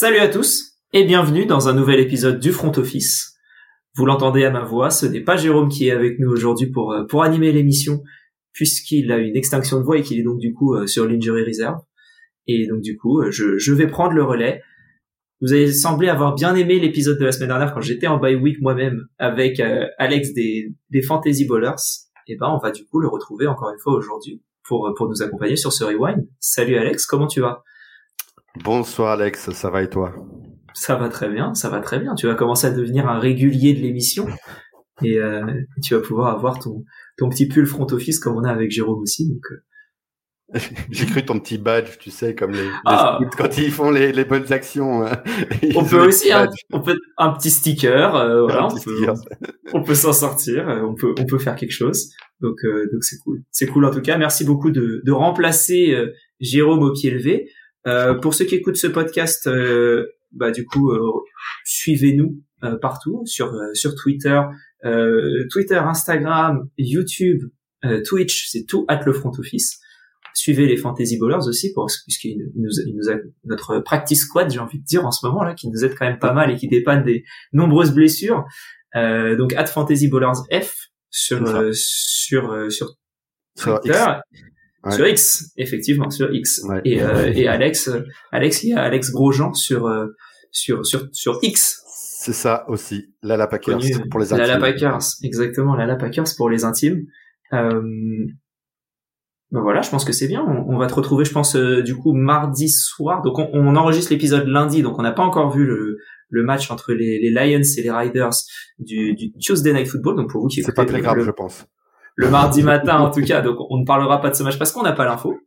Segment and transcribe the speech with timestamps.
[0.00, 3.36] Salut à tous et bienvenue dans un nouvel épisode du Front Office.
[3.96, 6.92] Vous l'entendez à ma voix, ce n'est pas Jérôme qui est avec nous aujourd'hui pour
[6.92, 8.04] euh, pour animer l'émission
[8.52, 11.42] puisqu'il a une extinction de voix et qu'il est donc du coup euh, sur l'injury
[11.42, 11.80] reserve.
[12.46, 14.62] Et donc du coup, euh, je, je vais prendre le relais.
[15.40, 18.36] Vous avez semblé avoir bien aimé l'épisode de la semaine dernière quand j'étais en bye
[18.36, 19.60] week moi-même avec
[19.98, 21.74] Alex des, des Fantasy Ballers.
[22.28, 25.22] Et ben on va du coup le retrouver encore une fois aujourd'hui pour pour nous
[25.22, 26.24] accompagner sur ce rewind.
[26.38, 27.64] Salut Alex, comment tu vas?
[28.64, 30.14] Bonsoir Alex, ça va et toi?
[30.74, 32.14] Ça va très bien, ça va très bien.
[32.14, 34.26] Tu vas commencer à devenir un régulier de l'émission
[35.02, 35.44] et euh,
[35.82, 36.84] tu vas pouvoir avoir ton,
[37.16, 39.28] ton petit pull front office comme on a avec Jérôme aussi.
[39.28, 40.58] Donc, euh.
[40.90, 43.18] J'ai cru ton petit badge, tu sais, comme les, ah.
[43.36, 45.06] quand ils font les, les bonnes actions.
[45.06, 45.22] Hein.
[45.76, 49.06] On peut aussi un, on peut un petit sticker, euh, voilà, on, peut,
[49.74, 52.08] on, peut, s'en sortir, on peut on peut faire quelque chose.
[52.40, 54.16] Donc donc c'est cool, c'est cool en tout cas.
[54.16, 55.94] Merci beaucoup de, de remplacer
[56.40, 57.50] Jérôme au pied levé.
[57.86, 61.00] Euh, pour ceux qui écoutent ce podcast, euh, bah du coup, euh,
[61.64, 62.42] suivez-nous
[62.82, 64.40] partout sur sur Twitter,
[65.50, 67.44] Twitter, Instagram, YouTube,
[68.04, 69.78] Twitch, c'est tout at le front office.
[70.34, 74.58] Suivez les Fantasy Ballers aussi, pour, puisqu'il nous, il nous a notre practice squad, j'ai
[74.58, 76.56] envie de dire en ce moment là, qui nous aide quand même pas mal et
[76.56, 78.44] qui dépanne des nombreuses blessures.
[78.94, 80.74] donc at Fantasy Ballers F
[81.10, 82.96] sur sur sur
[83.56, 84.04] Twitter.
[84.90, 86.62] Sur X, effectivement, sur X.
[86.84, 90.06] Et, euh, et Alex, euh, Alex, il y a Alex Grosjean sur euh,
[90.52, 91.82] sur sur sur X.
[92.20, 94.46] C'est ça aussi, Lala Packers pour les intimes.
[94.46, 97.06] Lala Packers, exactement, Lala Packers pour les intimes.
[97.52, 97.82] Euh,
[99.50, 100.44] ben voilà, je pense que c'est bien.
[100.44, 103.22] On, va te retrouver, je pense, du coup mardi soir.
[103.22, 105.96] Donc on, on enregistre l'épisode lundi, donc on n'a pas encore vu le,
[106.28, 108.30] le match entre les, les, Lions et les Riders
[108.78, 110.16] du, du Tuesday Night Football.
[110.16, 111.66] Donc pour vous qui c'est pas très grave, je pense
[112.18, 113.40] le mardi matin en tout cas.
[113.40, 115.38] Donc on ne parlera pas de ce match parce qu'on n'a pas l'info.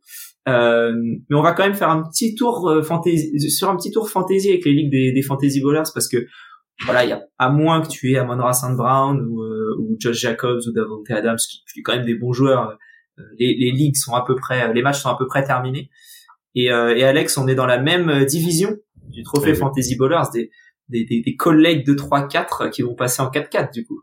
[0.48, 0.92] Euh,
[1.28, 4.10] mais on va quand même faire un petit tour euh, fantasy sur un petit tour
[4.10, 6.16] fantasy avec les ligues des, des fantasy bowlers parce que
[6.84, 8.74] voilà, il y a à moins que tu aies Amon St.
[8.74, 12.32] Brown ou, euh, ou Josh Jacobs ou Davante Adams qui, sont quand même des bons
[12.32, 12.78] joueurs.
[13.18, 15.90] Euh, les, les ligues sont à peu près, les matchs sont à peu près terminés.
[16.54, 18.76] Et, et Alex, on est dans la même division
[19.08, 20.50] du trophée fantasy bowlers, des,
[20.90, 24.02] des, des, des collègues de 3-4 qui vont passer en 4-4 du coup.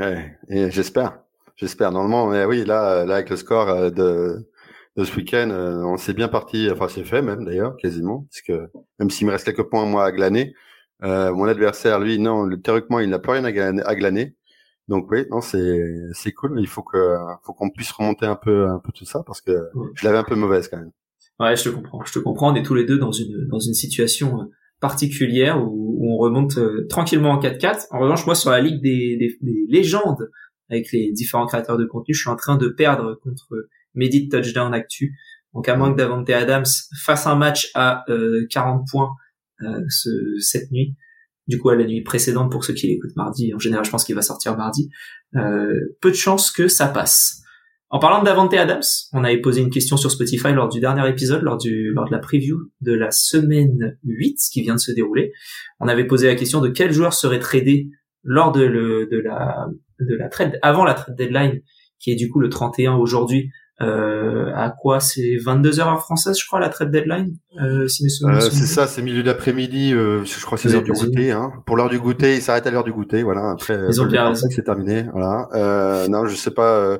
[0.00, 1.18] Ouais, et j'espère.
[1.58, 1.90] J'espère.
[1.90, 4.48] Normalement, mais oui, là, là, avec le score euh, de,
[4.96, 6.70] de ce week-end, euh, on s'est bien parti.
[6.70, 8.70] Enfin, c'est fait même d'ailleurs, quasiment, parce que
[9.00, 10.54] même s'il me reste quelques points moi à glaner,
[11.02, 14.36] euh, mon adversaire, lui, non, théoriquement, il n'a plus rien à glaner.
[14.86, 16.60] Donc oui, non, c'est c'est cool.
[16.60, 19.52] Il faut que faut qu'on puisse remonter un peu un peu tout ça parce que
[19.94, 20.92] je l'avais un peu mauvaise quand même.
[21.40, 22.02] Ouais, je te comprends.
[22.06, 22.52] Je te comprends.
[22.52, 24.48] On est tous les deux dans une dans une situation
[24.80, 26.58] particulière où, on remonte
[26.88, 27.88] tranquillement en 4-4.
[27.90, 30.30] En revanche, moi, sur la ligue des, des, des légendes
[30.70, 34.72] avec les différents créateurs de contenu, je suis en train de perdre contre Medit Touchdown
[34.74, 35.14] Actu.
[35.54, 36.64] Donc à moins que Davante Adams
[37.04, 38.04] fasse un match à
[38.50, 39.10] 40 euh, points
[39.62, 40.94] euh, ce, cette nuit,
[41.46, 44.04] du coup à la nuit précédente pour ceux qui l'écoutent mardi, en général je pense
[44.04, 44.90] qu'il va sortir mardi,
[45.36, 47.42] euh, peu de chances que ça passe.
[47.90, 48.82] En parlant de Davante Adams,
[49.14, 52.70] on avait posé une question sur Spotify lors du dernier épisode, lors de la preview
[52.82, 55.32] de la semaine 8 qui vient de se dérouler.
[55.80, 57.88] On avait posé la question de quel joueur serait tradé
[58.22, 58.60] lors de
[59.24, 59.68] la
[60.00, 61.60] de la trade avant la trade deadline
[61.98, 63.50] qui est du coup le 31 aujourd'hui
[63.80, 68.40] euh, à quoi c'est 22 heures française je crois la trade deadline euh, si euh,
[68.40, 71.52] c'est ça c'est milieu d'après-midi euh, je crois c'est l'heure du goûter hein.
[71.64, 74.34] pour l'heure du goûter il s'arrête à l'heure du goûter voilà après ils ont bien
[74.34, 76.98] c'est terminé voilà euh, non je sais pas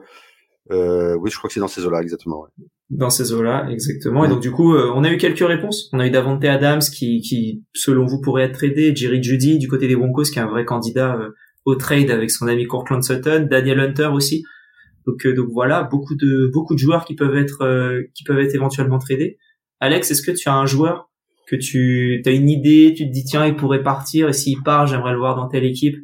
[0.71, 3.69] euh, oui je crois que c'est dans ces eaux là exactement ouais dans ces eaux-là,
[3.71, 4.25] exactement.
[4.25, 5.91] Et donc du coup, euh, on a eu quelques réponses.
[5.93, 8.97] On a eu Davante Adams qui, qui, selon vous, pourrait être tradé.
[8.97, 11.31] Jerry Judy du côté des Broncos, qui est un vrai candidat euh,
[11.65, 13.47] au trade avec son ami Courtland Sutton.
[13.51, 14.45] Daniel Hunter aussi.
[15.07, 18.55] Donc, euh, donc voilà, beaucoup de beaucoup de joueurs qui peuvent être qui peuvent être
[18.55, 19.39] éventuellement tradés.
[19.81, 21.11] Alex, est-ce que tu as un joueur
[21.47, 24.87] que tu as une idée, tu te dis tiens il pourrait partir et s'il part,
[24.87, 25.97] j'aimerais le voir dans telle équipe.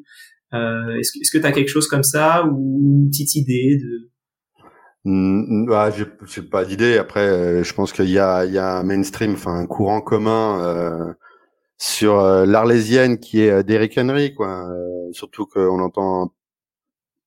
[0.52, 4.10] est-ce que est-ce que tu as quelque chose comme ça ou une petite idée de
[5.04, 6.96] bah, j'ai pas d'idée.
[6.96, 10.00] Après, euh, je pense qu'il y a, il y a un mainstream, enfin un courant
[10.00, 11.12] commun euh,
[11.84, 14.66] sur euh, l'arlésienne qui est d'Eric Henry, quoi.
[15.12, 16.32] surtout qu'on entend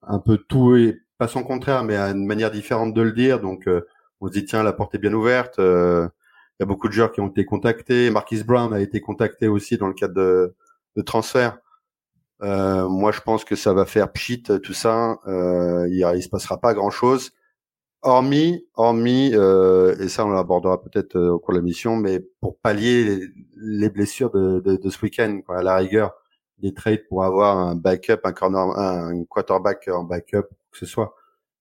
[0.01, 3.39] un, peu tout et pas son contraire, mais à une manière différente de le dire.
[3.39, 3.69] Donc,
[4.19, 5.55] on se dit tiens, la porte est bien ouverte.
[5.59, 6.09] Il
[6.59, 8.09] y a beaucoup de joueurs qui ont été contactés.
[8.09, 10.55] Marquis Brown a été contacté aussi dans le cadre de,
[10.95, 11.59] de transfert.
[12.41, 15.19] moi, je pense que ça va faire pchit tout ça.
[15.27, 17.31] il, il se passera pas grand chose.
[18.03, 22.19] Hormis, hormis, euh, et ça on l'abordera peut-être euh, au cours de la mission, mais
[22.41, 26.13] pour pallier les, blessures de, de, de ce week-end, à la rigueur,
[26.59, 31.15] des trades pour avoir un backup, un corner, un, quarterback en backup, que ce soit.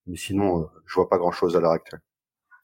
[0.07, 2.01] Mais sinon, euh, je vois pas grand-chose à l'heure actuelle.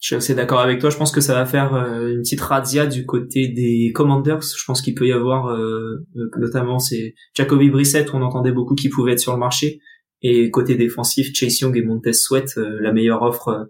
[0.01, 0.91] je suis assez d'accord avec toi.
[0.91, 4.43] Je pense que ça va faire euh, une petite razzia du côté des Commanders.
[4.43, 8.75] Je pense qu'il peut y avoir, euh, euh, notamment, c'est Jacoby Brissett, on entendait beaucoup
[8.75, 9.81] qu'il pouvait être sur le marché.
[10.23, 13.69] Et côté défensif, Chase Young et Montez Sweat, la meilleure offre,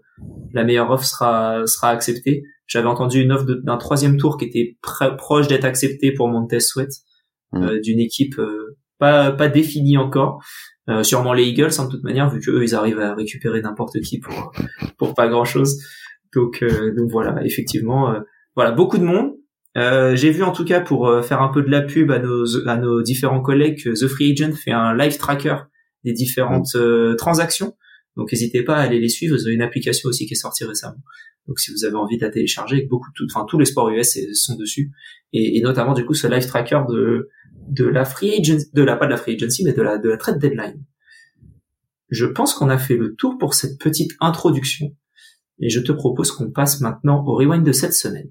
[0.53, 2.43] la meilleure offre sera sera acceptée.
[2.67, 4.77] J'avais entendu une offre d'un troisième tour qui était
[5.17, 6.91] proche d'être acceptée pour Montez Sweat,
[7.53, 7.79] mmh.
[7.81, 8.39] d'une équipe
[8.99, 10.43] pas pas définie encore.
[11.01, 14.19] sûrement les Eagles, hein, de toute manière, vu qu'eux ils arrivent à récupérer n'importe qui
[14.19, 14.53] pour
[14.99, 15.79] pour pas grand chose.
[16.35, 18.19] Donc, euh, donc voilà, effectivement, euh,
[18.55, 19.33] voilà, beaucoup de monde.
[19.75, 22.67] Euh, j'ai vu en tout cas pour faire un peu de la pub à nos
[22.67, 25.55] à nos différents collègues que The Free Agent fait un live tracker
[26.03, 26.77] des différentes
[27.17, 27.75] transactions.
[28.15, 29.35] Donc n'hésitez pas à aller les suivre.
[29.35, 31.01] Vous avez une application aussi qui est sortie récemment.
[31.47, 34.17] Donc si vous avez envie de la télécharger, beaucoup de, enfin tous les sports US
[34.33, 34.91] sont dessus
[35.33, 37.29] et, et, notamment du coup ce live tracker de
[37.67, 40.09] de la free agent, de la pas de la free agency mais de la de
[40.09, 40.83] la trade deadline.
[42.09, 44.95] Je pense qu'on a fait le tour pour cette petite introduction
[45.59, 48.29] et je te propose qu'on passe maintenant au rewind de cette semaine.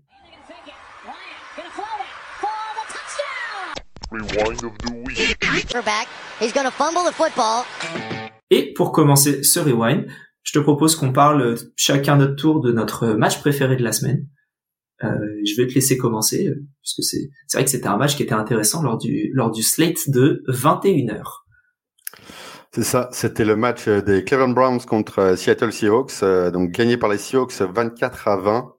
[8.50, 10.06] Et pour commencer ce rewind,
[10.42, 14.26] je te propose qu'on parle chacun notre tour de notre match préféré de la semaine.
[15.02, 15.08] Euh,
[15.44, 18.16] je vais te laisser commencer euh, parce que c'est c'est vrai que c'était un match
[18.16, 21.42] qui était intéressant lors du lors du slate de 21 h
[22.74, 26.96] c'est ça, c'était le match des Cleveland Browns contre euh, Seattle Seahawks, euh, donc gagné
[26.96, 28.72] par les Seahawks 24 à 20.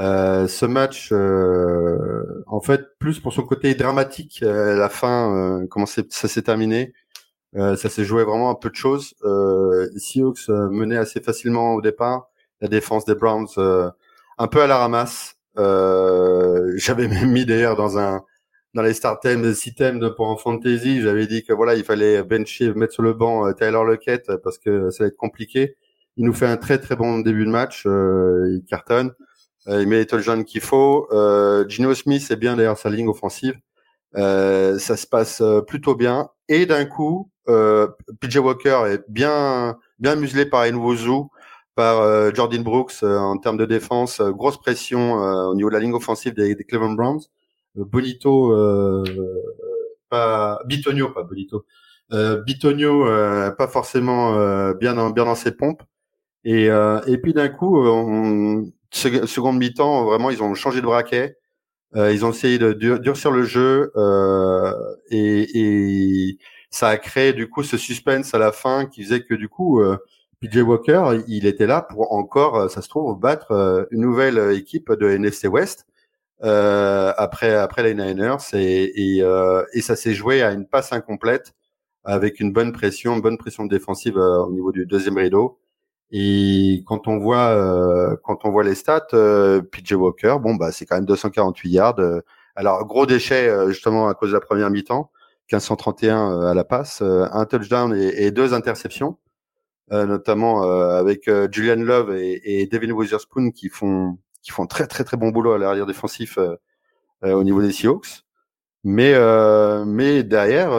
[0.00, 6.42] Euh, ce match, en fait, plus pour son côté dramatique, la fin, comment ça s'est
[6.42, 6.92] terminé,
[7.54, 9.14] ça s'est joué vraiment un peu de choses.
[9.22, 12.30] les Seahawks menaient assez facilement au départ,
[12.60, 13.48] la défense des Browns
[14.38, 15.36] un peu à la ramasse.
[15.56, 18.22] J'avais même mis d'ailleurs dans un
[18.74, 22.22] dans les start thèmes, six thèmes pour en fantasy, j'avais dit que voilà, il fallait
[22.22, 25.76] bencher, mettre sur le banc euh, Taylor Lockett parce que ça va être compliqué.
[26.16, 29.12] Il nous fait un très très bon début de match, euh, il cartonne, euh,
[29.66, 31.08] il met les touchdowns qu'il faut.
[31.12, 33.54] Euh, Gino Smith est bien d'ailleurs sa ligne offensive,
[34.14, 36.30] ça se passe plutôt bien.
[36.48, 41.28] Et d'un coup, PJ Walker est bien bien muselé par Nwozu,
[41.74, 46.34] par Jordan Brooks en termes de défense, grosse pression au niveau de la ligne offensive
[46.34, 47.20] des, des Cleveland Browns.
[47.74, 49.04] Bonito, euh,
[50.08, 51.64] pas Bitonio, pas Bonito.
[52.12, 54.32] Euh, Bitonio, euh, pas forcément
[54.74, 55.82] bien dans bien dans ses pompes.
[56.44, 61.36] Et et puis d'un coup, on, seconde mi-temps, vraiment, ils ont changé de braquet.
[61.94, 63.92] ils ont essayé de durcir le jeu
[65.10, 66.38] et, et,
[66.70, 69.82] ça a créé du coup ce suspense à la fin qui faisait que du coup
[70.40, 75.08] PJ Walker, il était là pour encore, ça se trouve, battre une nouvelle équipe de
[75.10, 75.86] NFC West
[76.42, 80.90] euh, après après les Niners et, et, euh, et ça s'est joué à une passe
[80.92, 81.54] incomplète
[82.04, 85.59] avec une bonne pression, une bonne pression défensive euh, au niveau du deuxième rideau.
[86.12, 90.72] Et quand on voit euh, quand on voit les stats, euh, PJ Walker, bon bah
[90.72, 92.00] c'est quand même 248 yards.
[92.56, 95.10] alors gros déchet justement à cause de la première mi-temps,
[95.52, 99.18] 1531 à la passe, un touchdown et, deux interceptions,
[99.90, 105.16] notamment avec Julian Love et, et Devin Witherspoon qui font qui font très très très
[105.16, 106.56] bon boulot à l'arrière défensif euh,
[107.24, 108.24] euh, au niveau des Seahawks.
[108.84, 110.70] Mais euh, mais derrière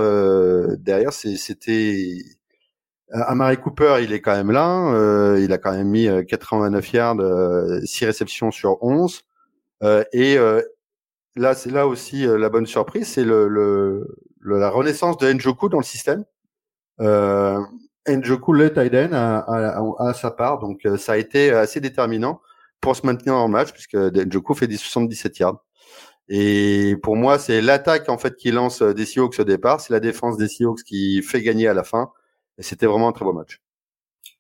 [0.80, 2.18] derrière c'était
[3.14, 5.36] Amari Cooper, il est quand même là.
[5.38, 7.18] il a quand même mis 89 yards,
[7.84, 9.22] 6 réceptions sur 11.
[10.14, 10.38] et
[11.36, 14.08] là, c'est là aussi la bonne surprise, c'est le, le,
[14.44, 16.26] la renaissance de Njoku dans le système.
[17.00, 17.60] Euh,
[18.08, 22.42] Njoku, le tight end, à, sa part, donc ça a été assez déterminant
[22.80, 25.64] pour se maintenir en match, puisque Njoku fait des 77 yards.
[26.30, 30.00] Et pour moi, c'est l'attaque en fait qui lance des Seahawks au départ, c'est la
[30.00, 32.12] défense des Seahawks qui fait gagner à la fin.
[32.58, 33.62] Et c'était vraiment un très beau match.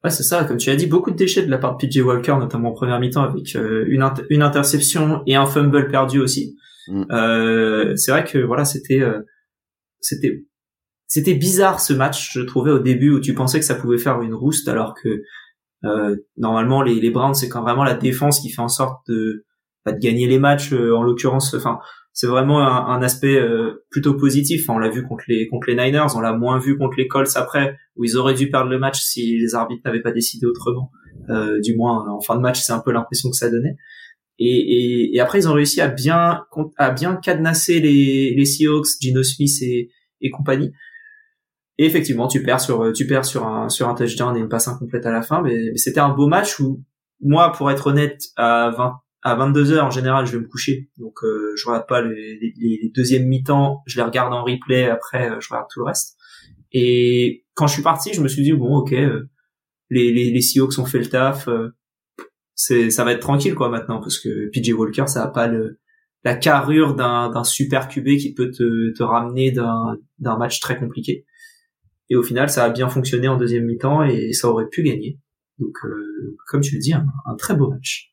[0.03, 0.44] Ouais, c'est ça.
[0.44, 2.74] Comme tu as dit, beaucoup de déchets de la part de PJ Walker, notamment en
[2.74, 6.58] première mi-temps, avec euh, une, une interception et un fumble perdu aussi.
[6.88, 7.03] Mm.
[7.12, 9.22] Euh, c'est vrai que voilà, c'était euh,
[10.00, 10.46] c'était
[11.08, 14.22] c'était bizarre ce match, je trouvais au début où tu pensais que ça pouvait faire
[14.22, 15.22] une rouste, alors que
[15.84, 19.46] euh, normalement, les, les Browns, c'est quand vraiment la défense qui fait en sorte de,
[19.86, 20.74] bah, de gagner les matchs.
[20.74, 21.80] Euh, en l'occurrence, enfin,
[22.13, 24.70] c'est vraiment un, un aspect euh, plutôt positif.
[24.70, 27.36] on l'a vu contre les contre les Niners, on l'a moins vu contre les Colts
[27.36, 30.91] après, où ils auraient dû perdre le match si les arbitres n'avaient pas décidé autrement.
[31.63, 33.77] du moins, en fin de match, c'est un peu l'impression que ça donnait.
[34.39, 36.46] Et, et, et, après, ils ont réussi à bien
[36.77, 39.91] à bien cadenasser les, les Seahawks, Gino Smith et,
[40.22, 40.72] et compagnie.
[41.77, 44.50] Et effectivement, tu perds sur euh, tu perds sur un sur un touchdown et une
[44.50, 46.84] passe incomplète à la fin, mais, c'était un beau match où
[47.22, 50.90] moi, pour être honnête, à 20 à 22 heures en général, je vais me coucher,
[50.98, 54.90] donc euh, je regarde pas les, les, deuxièmes mi-temps, je les regarde en replay.
[54.90, 56.18] Après, euh, je regarde tout le reste.
[56.72, 59.20] Et quand je suis parti, je me suis dit bon, ok, les
[59.90, 61.48] les, les Seahawks ont fait le taf.
[62.56, 65.80] c'est ça va être tranquille quoi maintenant parce que PJ Walker ça a pas le
[66.24, 71.25] la carrure d'un d'un super QB qui peut te te ramener d'un match très compliqué.
[72.12, 75.18] Et au final, ça a bien fonctionné en deuxième mi-temps et ça aurait pu gagner.
[75.60, 77.06] Donc, euh, comme tu le dis, un,
[77.38, 78.11] très beau match.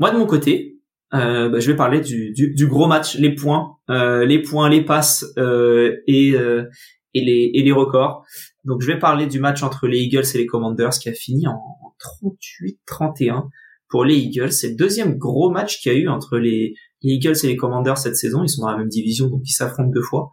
[0.00, 0.80] Moi, de mon côté,
[1.12, 4.70] euh, bah, je vais parler du, du, du, gros match, les points, euh, les points,
[4.70, 6.64] les passes euh, et, euh,
[7.12, 8.24] et, les, et les records.
[8.64, 11.46] Donc, je vais parler du match entre les Eagles et les Commanders qui a fini
[11.46, 11.60] en,
[12.88, 13.50] 38-31
[13.90, 14.52] pour les Eagles.
[14.52, 17.56] C'est le deuxième gros match qu'il y a eu entre les, les Eagles et les
[17.56, 18.42] Commanders cette saison.
[18.42, 20.30] Ils sont dans la même division, donc ils s'affrontent deux fois.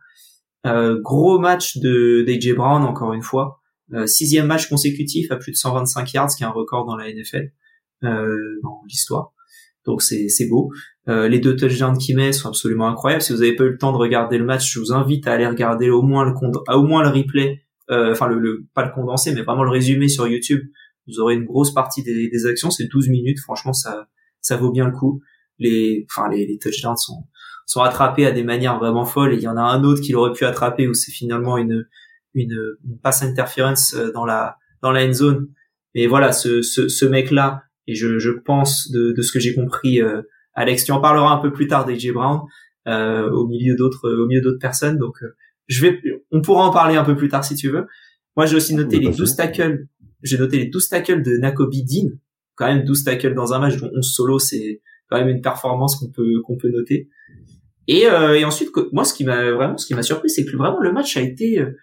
[0.65, 3.59] Euh, gros match de d'AJ Brown encore une fois.
[3.93, 7.11] Euh, sixième match consécutif à plus de 125 yards, qui est un record dans la
[7.11, 7.51] NFL
[8.01, 9.33] dans l'histoire.
[9.87, 10.71] Donc c'est c'est beau.
[11.07, 13.23] les deux touchdowns qu'il met sont absolument incroyables.
[13.23, 15.31] Si vous avez pas eu le temps de regarder le match, je vous invite à
[15.33, 16.33] aller regarder au moins le
[16.75, 20.61] au moins le replay, enfin le, pas le condensé, mais vraiment le résumé sur YouTube.
[21.07, 22.69] Vous aurez une grosse partie des, des actions.
[22.69, 23.39] C'est 12 minutes.
[23.39, 24.07] Franchement, ça
[24.41, 25.21] ça vaut bien le coup.
[25.57, 27.23] Les enfin les, les touchdowns sont
[27.67, 30.13] sont attrapés à des manières vraiment folles et il y en a un autre qui
[30.13, 31.85] l'aurait pu attraper où c'est finalement une,
[32.33, 35.47] une, une passe interference euh, dans la dans la end zone.
[35.93, 39.55] Mais voilà, ce, ce, ce mec-là, et je, je pense de, de ce que j'ai
[39.55, 40.21] compris, euh,
[40.53, 42.41] Alex, tu en parleras un peu plus tard d'AJ Brown
[42.87, 44.97] euh, au milieu d'autres au milieu d'autres personnes.
[44.97, 45.35] Donc euh,
[45.67, 45.99] je vais,
[46.31, 47.85] on pourra en parler un peu plus tard si tu veux.
[48.35, 49.87] Moi, j'ai aussi noté les 12 tackles.
[50.23, 52.09] J'ai noté les 12 tackles de Nakobe Dean.
[52.55, 55.95] Quand même 12 tackles dans un match dont 11 solo, c'est quand même une performance
[55.95, 57.09] qu'on peut qu'on peut noter.
[57.87, 60.55] Et, euh, et ensuite, moi, ce qui m'a vraiment, ce qui m'a surpris, c'est que
[60.55, 61.77] vraiment le match a été, euh,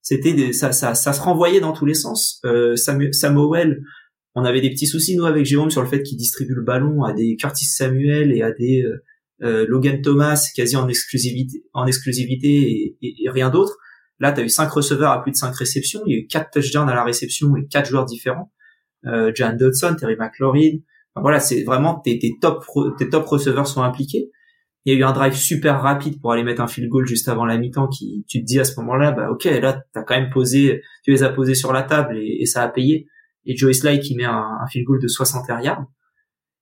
[0.00, 2.40] c'était, ça, ça, ça se renvoyait dans tous les sens.
[2.44, 3.82] Euh, Samuel,
[4.34, 7.02] on avait des petits soucis nous avec Jérôme sur le fait qu'il distribue le ballon
[7.02, 9.04] à des Curtis Samuel et à des euh,
[9.42, 13.76] euh Logan Thomas quasi en exclusivité, en exclusivité et, rien d'autre.
[14.18, 16.02] Là, tu as eu cinq receveurs à plus de cinq réceptions.
[16.06, 18.52] Il y a eu quatre touchdowns à la réception et quatre joueurs différents.
[19.06, 20.78] Euh, Jan Dodson, Terry McLaurin.
[21.16, 22.64] voilà, c'est vraiment tes, tes top
[22.98, 24.30] tes top receveurs sont impliqués
[24.84, 27.28] il y a eu un drive super rapide pour aller mettre un field goal juste
[27.28, 30.18] avant la mi-temps qui tu te dis à ce moment-là bah ok là t'as quand
[30.18, 33.06] même posé tu les as posés sur la table et, ça a payé
[33.46, 35.84] et Joey Sly qui met un, un, field goal de 60 yards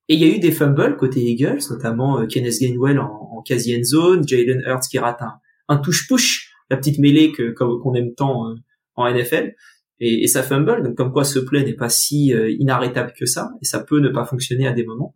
[0.09, 3.43] et il y a eu des fumbles côté Eagles notamment euh, Kenneth Gainwell en, en
[3.43, 5.35] quasi end zone Jalen Hurts qui rate un,
[5.69, 8.55] un touche push la petite mêlée que qu'on aime tant euh,
[8.95, 9.55] en NFL
[10.01, 13.27] et, et, ça fumble donc comme quoi ce play n'est pas si euh, inarrêtable que
[13.27, 15.15] ça et ça peut ne pas fonctionner à des moments.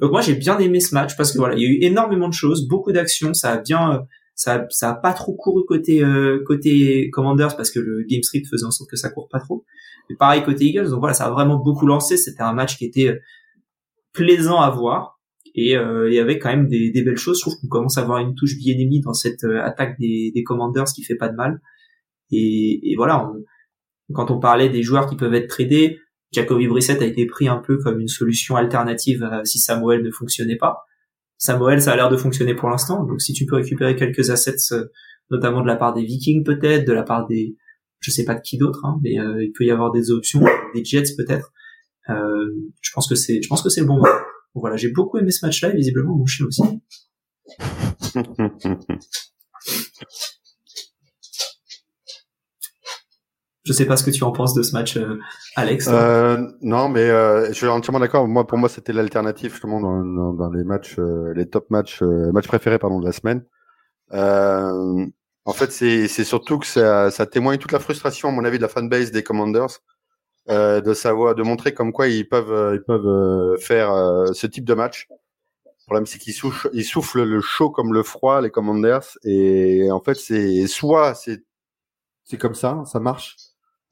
[0.00, 2.28] Donc moi j'ai bien aimé ce match parce que voilà, il y a eu énormément
[2.28, 6.42] de choses, beaucoup d'actions, ça a bien ça ça a pas trop couru côté euh,
[6.44, 9.64] côté Commanders parce que le game script faisait en sorte que ça court pas trop.
[10.08, 12.84] Mais pareil côté Eagles, donc voilà, ça a vraiment beaucoup lancé, c'était un match qui
[12.84, 13.18] était euh,
[14.12, 15.20] plaisant à voir
[15.54, 17.98] et euh, il y avait quand même des, des belles choses, je trouve qu'on commence
[17.98, 21.14] à avoir une touche bien ennemie dans cette euh, attaque des, des Commanders qui fait
[21.14, 21.60] pas de mal.
[22.30, 23.30] Et, et voilà,
[24.12, 25.98] quand on parlait des joueurs qui peuvent être tradés,
[26.32, 30.56] Jacoby Brissett a été pris un peu comme une solution alternative si Samuel ne fonctionnait
[30.56, 30.84] pas.
[31.38, 33.04] Samuel, ça a l'air de fonctionner pour l'instant.
[33.04, 34.86] Donc si tu peux récupérer quelques assets, euh,
[35.30, 37.56] notamment de la part des Vikings peut-être, de la part des,
[38.04, 40.44] je sais pas de qui d'autre, hein, mais euh, il peut y avoir des options,
[40.74, 41.52] des Jets peut-être.
[42.10, 42.50] Euh,
[42.82, 44.08] je pense que c'est, je pense que c'est le bon moment.
[44.54, 46.62] voilà, j'ai beaucoup aimé ce match-là et visiblement mon chien aussi.
[53.64, 55.18] Je sais pas ce que tu en penses de ce match, euh,
[55.56, 55.88] Alex.
[56.60, 58.28] Non, mais je suis entièrement d'accord.
[58.28, 60.98] Moi, pour moi, c'était l'alternative justement dans, les matchs,
[61.34, 63.46] les top matchs, matchs préférés pardon de la semaine.
[65.44, 68.62] En fait, c'est surtout que ça, ça témoigne toute la frustration, à mon avis, de
[68.62, 69.80] la fanbase des Commanders,
[70.48, 73.90] de savoir, de montrer comme quoi ils peuvent, ils peuvent faire
[74.32, 75.08] ce type de match.
[75.66, 79.90] Le problème, c'est qu'ils soufflent, ils soufflent le chaud comme le froid, les Commanders, et
[79.90, 81.44] en fait, c'est soit c'est
[82.24, 83.36] c'est comme ça, ça marche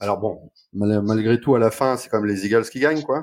[0.02, 3.22] alors bon, malgré tout, à la fin, c'est comme les Eagles qui gagnent, quoi.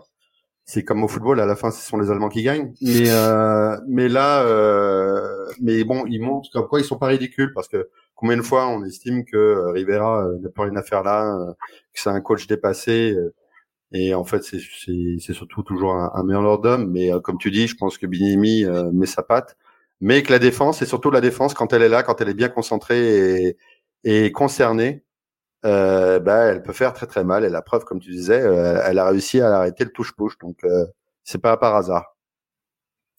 [0.72, 2.72] C'est comme au football, à la fin, ce sont les Allemands qui gagnent.
[2.80, 7.52] Mais euh, mais là, euh, mais bon, ils montrent comme quoi ils sont pas ridicules
[7.56, 10.84] parce que combien de fois on estime que euh, Rivera euh, n'a pas rien à
[10.84, 11.54] faire là, euh,
[11.92, 13.16] que c'est un coach dépassé.
[13.94, 14.60] et en fait, c'est
[15.20, 16.92] c'est surtout toujours un, un meilleur d'homme.
[16.92, 19.58] Mais comme tu dis, je pense que Binimi met sa patte,
[20.02, 22.36] mais que la défense, et surtout la défense, quand elle est là, quand elle est
[22.36, 23.58] bien concentrée et,
[24.04, 25.04] et concernée,
[25.66, 27.44] euh, bah, elle peut faire très très mal.
[27.44, 30.38] Et la preuve, comme tu disais, euh, elle a réussi à arrêter le touche-push.
[30.40, 30.86] Donc, euh,
[31.24, 32.18] c'est pas par hasard.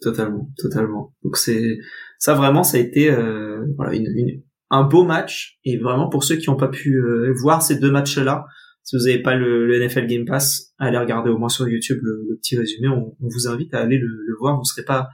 [0.01, 1.15] Totalement, totalement.
[1.23, 1.77] Donc c'est
[2.19, 5.59] ça vraiment, ça a été euh, voilà, une, un beau match.
[5.65, 8.47] Et vraiment pour ceux qui n'ont pas pu euh, voir ces deux matchs-là,
[8.83, 11.99] si vous n'avez pas le, le, NFL Game Pass, allez regarder au moins sur YouTube
[12.03, 12.89] le, petit résumé.
[12.89, 14.55] On, on, vous invite à aller le, le voir.
[14.55, 15.11] Vous ne serez pas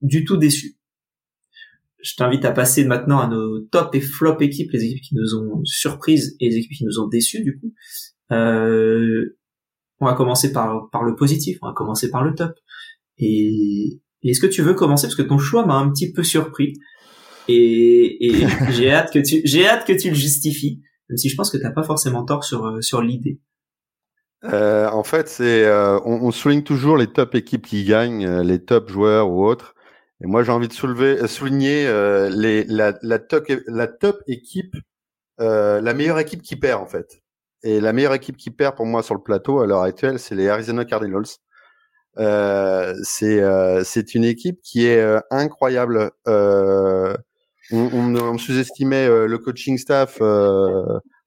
[0.00, 0.79] du tout déçus
[2.02, 5.34] je t'invite à passer maintenant à nos top et flop équipes, les équipes qui nous
[5.36, 7.72] ont surprises et les équipes qui nous ont déçus du coup.
[8.32, 9.36] Euh,
[10.00, 12.52] on va commencer par par le positif, on va commencer par le top.
[13.18, 15.06] Et, est-ce que tu veux commencer?
[15.06, 16.74] Parce que ton choix m'a un petit peu surpris
[17.48, 21.36] et, et j'ai hâte que tu j'ai hâte que tu le justifies, même si je
[21.36, 23.40] pense que t'as pas forcément tort sur euh, sur l'idée.
[24.44, 28.42] Euh, en fait, c'est euh, on, on, souligne toujours les top équipes qui gagnent, euh,
[28.42, 29.74] les top joueurs ou autres.
[30.22, 31.84] Et moi, j'ai envie de soulever, souligner
[32.30, 34.76] les, la, la, top, la top équipe,
[35.38, 37.22] la meilleure équipe qui perd en fait.
[37.62, 40.34] Et la meilleure équipe qui perd pour moi sur le plateau à l'heure actuelle, c'est
[40.34, 41.26] les Arizona Cardinals.
[42.18, 43.40] Euh, c'est
[43.84, 46.10] c'est une équipe qui est incroyable.
[46.26, 47.14] on,
[47.72, 50.20] on, on sous-estimait le coaching staff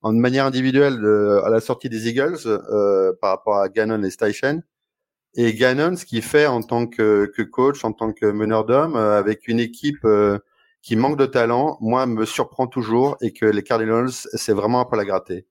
[0.03, 4.11] en manière individuelle de, à la sortie des Eagles euh, par rapport à Gannon et
[4.11, 4.61] Steichen.
[5.35, 8.95] Et Gannon, ce qu'il fait en tant que, que, coach, en tant que meneur d'hommes,
[8.95, 10.39] euh, avec une équipe euh,
[10.81, 14.85] qui manque de talent, moi, me surprend toujours et que les Cardinals, c'est vraiment un
[14.85, 15.47] peu la gratter.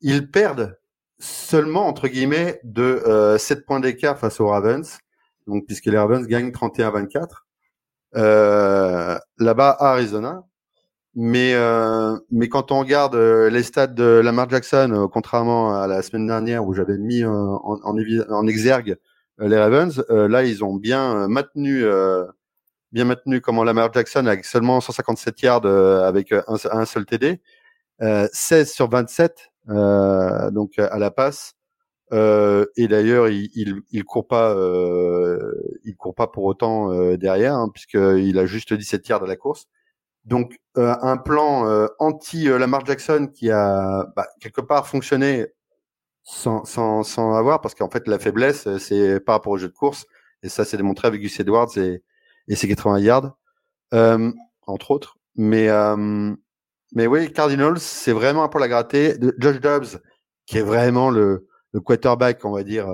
[0.00, 0.78] Ils perdent
[1.18, 4.98] seulement, entre guillemets, de 7 points d'écart face aux Ravens,
[5.46, 7.46] donc puisque les Ravens gagnent 31-24.
[8.16, 10.44] Euh, là-bas à Arizona,
[11.14, 15.86] mais euh, mais quand on regarde euh, les stats de Lamar Jackson, euh, contrairement à
[15.86, 18.96] la semaine dernière où j'avais mis en, en, en, exergue
[19.38, 21.84] les Ravens, là ils ont bien maintenu
[22.92, 27.40] bien maintenu comment Lamar Jackson avec seulement 157 yards avec un, un, seul TD,
[28.00, 31.54] 16 sur 27 donc à la passe.
[32.12, 34.56] et d'ailleurs, il, il, il court pas,
[35.84, 39.66] il court pas pour autant derrière, hein, puisqu'il a juste 17 yards à la course.
[40.26, 45.46] Donc euh, un plan euh, anti euh, Lamar Jackson qui a bah, quelque part fonctionné
[46.26, 49.72] sans, sans, sans avoir parce qu'en fait la faiblesse c'est par rapport au jeu de
[49.72, 50.06] course.
[50.42, 52.02] Et ça c'est démontré avec Gus Edwards et,
[52.48, 53.36] et ses 80 yards
[54.66, 55.16] entre autres.
[55.36, 55.68] Mais
[56.94, 60.00] mais oui Cardinals c'est vraiment un peu la gratter de Josh Dobbs
[60.46, 62.88] qui est vraiment le, le quarterback on va dire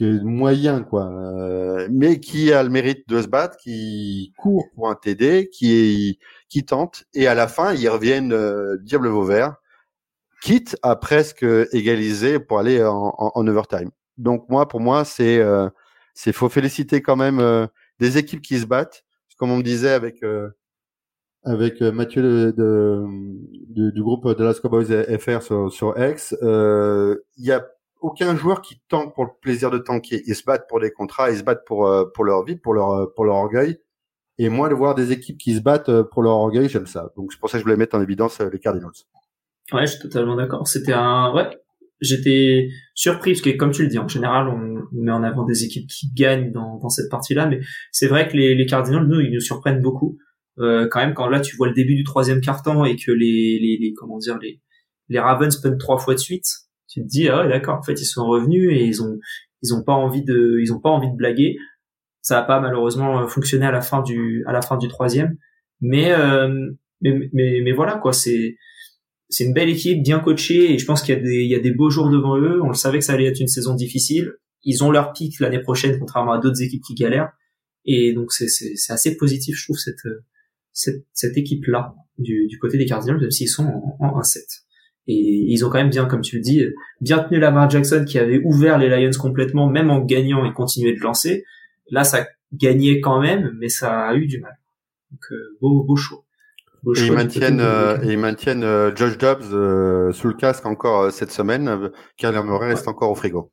[0.00, 4.88] est moyen quoi, euh, mais qui a le mérite de se battre, qui court pour
[4.88, 9.56] un TD, qui qui tente, et à la fin ils reviennent euh, diable Vauvert,
[10.42, 13.90] quitte à presque égaliser pour aller en, en, overtime.
[14.18, 15.68] Donc moi, pour moi, c'est euh,
[16.14, 17.66] c'est faut féliciter quand même euh,
[18.00, 19.04] des équipes qui se battent,
[19.38, 20.50] comme on me disait avec euh,
[21.44, 26.36] avec Mathieu de, de, du groupe de Las Cowboys FR sur, sur X.
[26.40, 27.66] Il y a
[28.02, 30.22] aucun joueur qui tank pour le plaisir de tanker.
[30.26, 32.74] Ils se battent pour des contrats, ils se battent pour euh, pour leur vie, pour
[32.74, 33.78] leur euh, pour leur orgueil.
[34.38, 37.12] Et moi, de voir des équipes qui se battent euh, pour leur orgueil, j'aime ça.
[37.16, 38.92] Donc c'est pour ça que je voulais mettre en évidence les Cardinals.
[39.72, 40.66] Ouais, je suis totalement d'accord.
[40.66, 41.48] C'était un ouais.
[42.00, 45.64] J'étais surpris parce que comme tu le dis, en général, on met en avant des
[45.64, 47.60] équipes qui gagnent dans, dans cette partie-là, mais
[47.92, 50.18] c'est vrai que les, les Cardinals, nous, ils nous surprennent beaucoup.
[50.58, 53.58] Euh, quand même, quand là, tu vois le début du troisième quart-temps et que les,
[53.60, 54.60] les, les comment dire les
[55.08, 56.46] les Ravens peinent trois fois de suite,
[56.88, 59.18] tu te dis ah ouais, d'accord en fait ils sont revenus et ils ont
[59.62, 61.56] ils ont pas envie de ils ont pas envie de blaguer
[62.20, 65.36] ça a pas malheureusement fonctionné à la fin du à la fin du troisième
[65.80, 66.70] mais euh,
[67.00, 68.56] mais, mais, mais voilà quoi c'est
[69.32, 71.54] c'est une belle équipe bien coachée et je pense qu'il y a des il y
[71.54, 73.74] a des beaux jours devant eux on le savait que ça allait être une saison
[73.74, 74.32] difficile
[74.64, 77.32] ils ont leur pic l'année prochaine contrairement à d'autres équipes qui galèrent
[77.84, 78.46] et donc c'est
[78.88, 80.06] assez positif je trouve cette
[80.72, 84.38] cette, cette équipe là du, du côté des Cardinals même s'ils sont en, en 1-7
[85.08, 86.64] et ils ont quand même bien, comme tu le dis,
[87.00, 90.94] bien tenu Lamar Jackson qui avait ouvert les Lions complètement, même en gagnant et continuait
[90.94, 91.44] de lancer.
[91.90, 94.56] Là, ça gagnait quand même, mais ça a eu du mal.
[95.10, 96.24] Donc, euh, beau, beau choix.
[96.96, 101.30] Et, ils maintiennent, euh, et ils maintiennent euh, Josh Dobbs sous le casque encore cette
[101.30, 101.90] semaine.
[102.16, 103.52] Kyler Murray reste encore au frigo.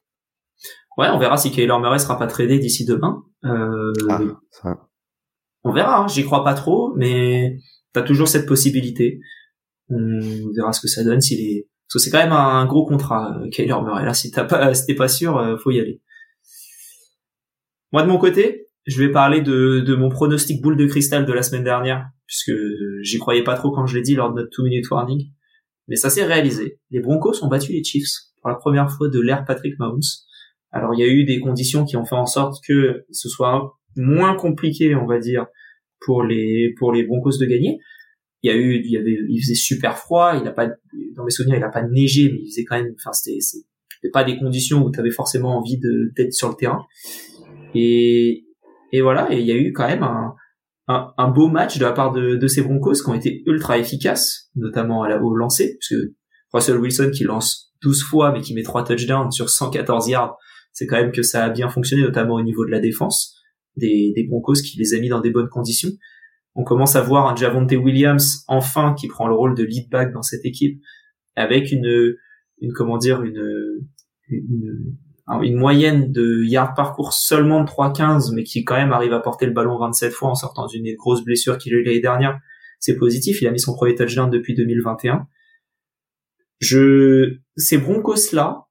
[0.98, 3.24] Ouais, on verra si Kyler Murray sera pas tradé d'ici demain.
[3.44, 4.20] Ah,
[4.52, 4.78] ça.
[5.64, 6.00] On verra.
[6.00, 7.58] Hein, J'y crois pas trop, mais
[7.94, 9.20] t'as toujours cette possibilité.
[9.90, 12.86] On verra ce que ça donne s'il est parce que c'est quand même un gros
[12.86, 15.80] contrat euh, Kyler Murray là si t'as pas si t'es pas sûr euh, faut y
[15.80, 16.02] aller.
[17.92, 21.34] Moi de mon côté, je vais parler de, de mon pronostic boule de cristal de
[21.34, 22.52] la semaine dernière puisque
[23.02, 25.32] j'y croyais pas trop quand je l'ai dit lors de notre 2 minute warning
[25.88, 26.80] mais ça s'est réalisé.
[26.92, 28.10] Les Broncos ont battu les Chiefs
[28.42, 30.02] pour la première fois de l'ère Patrick Mahomes.
[30.72, 33.80] Alors il y a eu des conditions qui ont fait en sorte que ce soit
[33.96, 35.48] moins compliqué, on va dire,
[36.02, 37.80] pour les pour les Broncos de gagner
[38.42, 40.68] il y a eu il y avait il faisait super froid il a pas
[41.16, 44.24] dans mes souvenirs il a pas neigé mais il faisait quand même enfin c'était pas
[44.24, 45.80] des conditions où tu avais forcément envie
[46.16, 46.86] d'être sur le terrain
[47.76, 48.46] et
[48.92, 50.36] et voilà et il y a eu quand même un
[50.88, 53.78] un, un beau match de la part de, de ces Broncos qui ont été ultra
[53.78, 56.14] efficaces notamment à la, au lancer parce que
[56.52, 60.36] Russell Wilson qui lance 12 fois mais qui met 3 touchdowns sur 114 yards
[60.74, 63.36] c'est quand même que ça a bien fonctionné notamment au niveau de la défense
[63.78, 65.92] des, des Broncos qui les a mis dans des bonnes conditions.
[66.56, 70.12] On commence à voir un Javonte Williams enfin qui prend le rôle de lead back
[70.12, 70.82] dans cette équipe
[71.36, 72.16] avec une
[72.62, 73.42] une comment dire une
[74.28, 74.98] une,
[75.42, 79.20] une moyenne de yards par course seulement de 3,15, mais qui quand même arrive à
[79.20, 82.40] porter le ballon 27 fois en sortant d'une grosse blessure qu'il a eu l'année dernière,
[82.80, 83.42] c'est positif.
[83.42, 85.28] Il a mis son premier touchdown depuis 2021.
[86.60, 88.66] Je, ces Broncos là,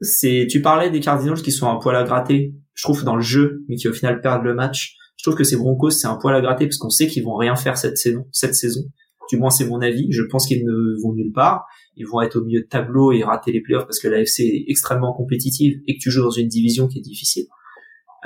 [0.00, 3.22] c'est, tu parlais des Cardinals qui sont un poil à gratter, je trouve dans le
[3.22, 4.96] jeu, mais qui au final perdent le match.
[5.18, 7.36] Je trouve que ces Broncos c'est un poil à gratter parce qu'on sait qu'ils vont
[7.36, 8.82] rien faire cette saison, cette saison.
[9.30, 10.08] Du moins c'est mon avis.
[10.10, 11.66] Je pense qu'ils ne vont nulle part.
[11.96, 14.42] Ils vont être au milieu de tableau et rater les playoffs parce que la FC
[14.42, 17.46] est extrêmement compétitive et que tu joues dans une division qui est difficile.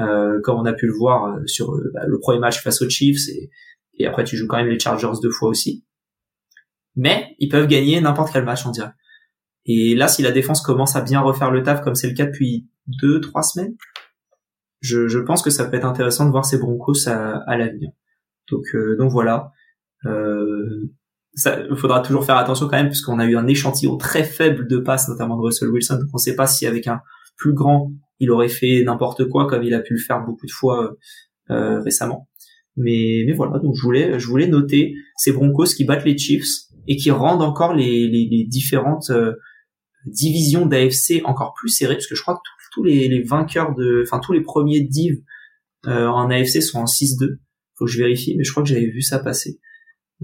[0.01, 2.83] Euh, comme on a pu le voir euh, sur euh, bah, le premier match face
[2.83, 5.85] aux Chiefs et, après tu joues quand même les Chargers deux fois aussi.
[6.97, 8.93] Mais ils peuvent gagner n'importe quel match on dirait.
[9.67, 12.27] Et là, si la défense commence à bien refaire le taf comme c'est le cas
[12.27, 13.77] depuis deux, trois semaines,
[14.81, 17.91] je, je, pense que ça peut être intéressant de voir ces Broncos à, à l'avenir.
[18.51, 19.53] Donc, euh, donc voilà.
[20.07, 20.91] Euh,
[21.37, 24.79] il faudra toujours faire attention quand même puisqu'on a eu un échantillon très faible de
[24.79, 25.97] passes, notamment de Russell Wilson.
[25.97, 27.01] Donc on ne sait pas si avec un
[27.37, 30.53] plus grand, il aurait fait n'importe quoi comme il a pu le faire beaucoup de
[30.53, 30.95] fois
[31.51, 32.29] euh, récemment.
[32.77, 36.49] Mais, mais voilà, donc je voulais, je voulais noter ces Broncos qui battent les Chiefs
[36.87, 39.35] et qui rendent encore les, les, les différentes euh,
[40.07, 42.41] division d'AFC encore plus serrée, parce que je crois que
[42.73, 45.23] tous les, les, vainqueurs de, enfin tous les premiers divs
[45.87, 47.37] euh, en AFC sont en 6-2.
[47.77, 49.61] Faut que je vérifie, mais je crois que j'avais vu ça passer.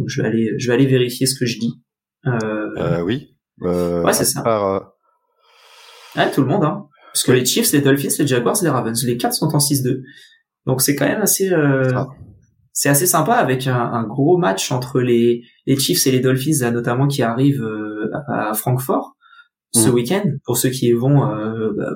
[0.00, 1.74] Donc je vais aller, je vais aller vérifier ce que je dis.
[2.26, 2.38] Euh,
[2.78, 3.36] euh oui.
[3.62, 4.42] Euh, ouais, c'est ça.
[4.46, 4.80] Euh,
[6.16, 6.88] ouais, tout le monde, hein.
[7.12, 10.00] Parce que les Chiefs, les Dolphins, les Jaguars, les Ravens, les quatre sont en 6-2.
[10.66, 12.06] Donc c'est quand même assez, ah.
[12.72, 16.70] c'est assez sympa avec un, un, gros match entre les, les Chiefs et les Dolphins,
[16.70, 17.66] notamment qui arrivent
[18.28, 19.16] à Francfort
[19.72, 19.92] ce mm.
[19.92, 20.24] week-end.
[20.44, 21.92] Pour ceux qui y vont, euh, bah,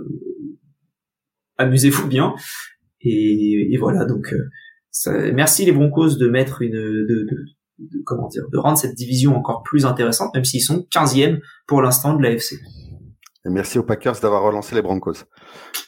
[1.59, 2.35] amusez-vous bien.
[3.01, 4.49] Et, et, voilà, donc euh,
[4.91, 7.37] ça, merci les Broncos de mettre une, de, de,
[7.79, 11.83] de, comment dire, de rendre cette division encore plus intéressante, même s'ils sont 15e pour
[11.83, 12.55] l'instant de l'AFC.
[13.47, 15.25] Et merci aux Packers d'avoir relancé les Broncos.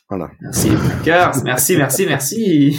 [0.08, 0.30] Voilà.
[0.40, 2.78] Merci les Packers, merci, merci, merci.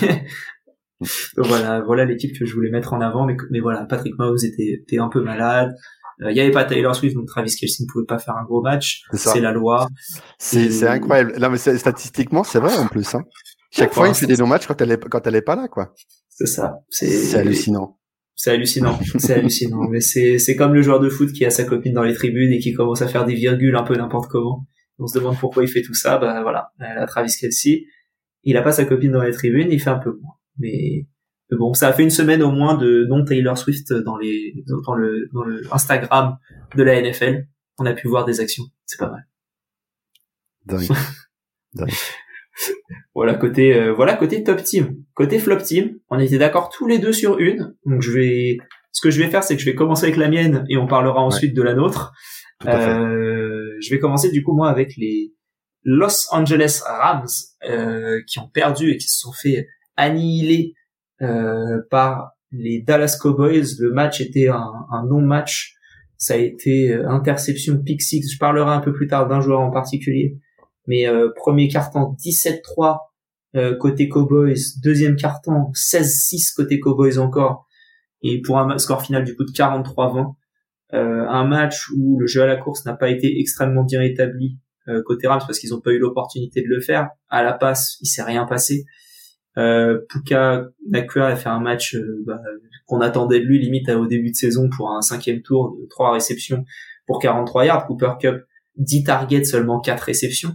[1.37, 4.81] voilà, voilà l'équipe que je voulais mettre en avant, mais, mais voilà, Patrick Mahomes était,
[4.81, 5.75] était un peu malade.
[6.19, 8.43] Il euh, n'y avait pas Taylor Swift, donc Travis Kelce ne pouvait pas faire un
[8.43, 9.03] gros match.
[9.13, 9.87] C'est la loi.
[10.39, 11.35] C'est incroyable.
[11.39, 13.13] Non, mais statistiquement, c'est vrai en plus.
[13.13, 13.23] Hein.
[13.71, 15.93] Chaque fois, il fait des non-matchs quand elle est quand elle est pas là, quoi.
[16.29, 16.79] C'est ça.
[16.89, 17.96] C'est hallucinant.
[18.37, 18.97] C'est hallucinant.
[19.17, 19.89] c'est hallucinant.
[19.89, 22.53] Mais c'est c'est comme le joueur de foot qui a sa copine dans les tribunes
[22.53, 24.65] et qui commence à faire des virgules un peu n'importe comment.
[24.99, 26.19] On se demande pourquoi il fait tout ça.
[26.19, 27.67] Bah voilà, la Travis Kelce.
[28.43, 30.35] Il a pas sa copine dans les tribunes, il fait un peu moins.
[30.59, 31.07] Mais
[31.51, 34.53] bon, ça a fait une semaine au moins de non Taylor Swift dans les
[34.85, 36.37] dans le dans le Instagram
[36.75, 37.47] de la NFL.
[37.79, 39.27] On a pu voir des actions, c'est pas mal.
[43.15, 45.97] voilà côté euh, voilà côté top team, côté flop team.
[46.09, 47.75] On était d'accord tous les deux sur une.
[47.85, 48.57] Donc je vais
[48.91, 50.87] ce que je vais faire c'est que je vais commencer avec la mienne et on
[50.87, 52.13] parlera ensuite de la nôtre.
[52.65, 55.33] Euh, je vais commencer du coup moi avec les
[55.83, 57.27] Los Angeles Rams
[57.69, 60.73] euh, qui ont perdu et qui se sont fait annihiler
[61.21, 63.63] euh, par les Dallas Cowboys.
[63.79, 65.75] Le match était un, un non-match.
[66.17, 68.29] Ça a été euh, interception, pick six.
[68.31, 70.37] Je parlerai un peu plus tard d'un joueur en particulier.
[70.87, 72.99] Mais euh, premier carton 17-3
[73.79, 74.79] côté Cowboys.
[74.83, 77.65] Deuxième carton 16-6 côté Cowboys encore.
[78.21, 80.35] Et pour un score final du coup de 43-20.
[80.91, 84.59] un match où le jeu à la course n'a pas été extrêmement bien établi
[85.05, 87.09] côté Rams parce qu'ils n'ont pas eu l'opportunité de le faire.
[87.29, 88.85] À la passe, il s'est rien passé.
[89.57, 92.39] Euh, Puka Nakua a fait un match euh, bah,
[92.85, 96.13] qu'on attendait de lui limite au début de saison pour un cinquième tour de trois
[96.13, 96.63] réceptions
[97.07, 97.87] pour 43 yards.
[97.87, 98.43] Cooper Cup
[98.77, 100.53] 10 targets seulement 4 réceptions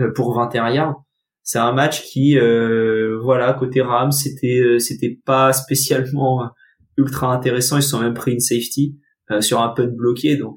[0.00, 1.04] euh, pour 21 yards.
[1.42, 6.50] C'est un match qui euh, voilà côté Rams c'était c'était pas spécialement
[6.96, 7.78] ultra intéressant.
[7.78, 8.96] Ils se sont même pris une safety
[9.40, 10.54] sur un punt bloqué donc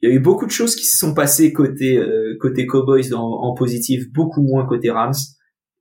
[0.00, 2.02] il y a eu beaucoup de choses qui se sont passées côté
[2.40, 5.14] côté Cowboys en, positif, beaucoup moins côté Rams.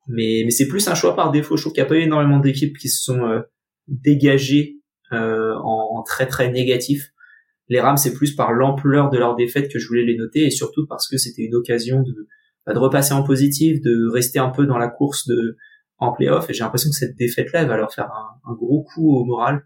[0.07, 1.57] Mais, mais c'est plus un choix par défaut.
[1.57, 3.41] Je trouve qu'il n'y a pas eu énormément d'équipes qui se sont euh,
[3.87, 4.79] dégagées
[5.11, 7.11] euh, en, très très négatif.
[7.71, 10.51] Les Rams, c'est plus par l'ampleur de leur défaite que je voulais les noter et
[10.51, 12.27] surtout parce que c'était une occasion de,
[12.65, 15.29] bah, repasser en positif, de rester un peu dans la course
[15.97, 16.49] en playoff.
[16.49, 18.09] Et j'ai l'impression que cette défaite-là va leur faire
[18.45, 19.63] un, gros coup au moral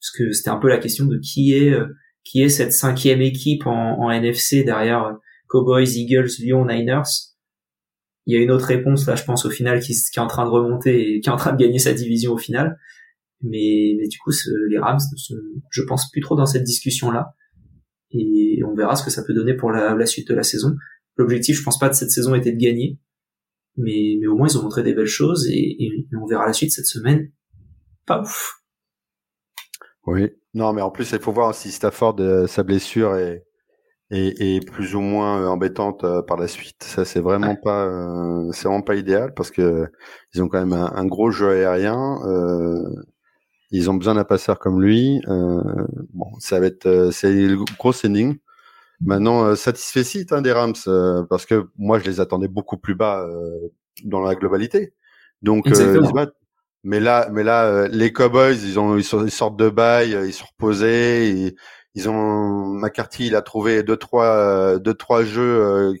[0.00, 4.00] parce que c'était un peu la question de qui est euh, cette cinquième équipe en,
[4.00, 5.16] en NFC derrière
[5.48, 7.34] Cowboys, Eagles, Lions, Niners
[8.26, 10.44] il y a une autre réponse là, je pense au final qui, est en train
[10.44, 12.78] de remonter et qui est en train de gagner sa division au final.
[13.42, 14.30] Mais, du coup,
[14.70, 15.36] les Rams ne
[15.70, 17.34] je pense, plus trop dans cette discussion là.
[18.14, 20.74] Et on verra ce que ça peut donner pour la, suite de la saison.
[21.16, 22.98] L'objectif, je pense pas de cette saison était de gagner,
[23.76, 26.86] mais, au moins ils ont montré des belles choses et, on verra la suite cette
[26.86, 27.30] semaine.
[28.06, 28.22] Pas.
[30.06, 30.30] Oui.
[30.52, 33.44] Non, mais en plus, il faut voir si Stafford, euh, sa blessure est,
[34.10, 36.82] et, plus ou moins embêtante par la suite.
[36.82, 37.90] Ça c'est vraiment pas
[38.52, 39.86] c'est vraiment pas idéal parce que
[40.34, 42.18] ils ont quand même un, gros jeu aérien.
[43.70, 45.20] Ils ont besoin d'un passeur comme lui.
[45.26, 48.36] bon, ça va être c'est une grosse énigme.
[49.00, 50.74] Maintenant, satisfait site hein, des Rams
[51.28, 53.26] parce que moi je les attendais beaucoup plus bas
[54.04, 54.94] dans la globalité.
[55.42, 55.68] Donc
[56.84, 60.34] mais là, mais là, euh, les Cowboys, ils ont, ils, sortent de bail, euh, ils
[60.34, 61.30] sont reposés.
[61.30, 61.56] Ils,
[61.94, 65.94] ils ont McCarthy, il a trouvé deux trois, euh, deux trois jeux,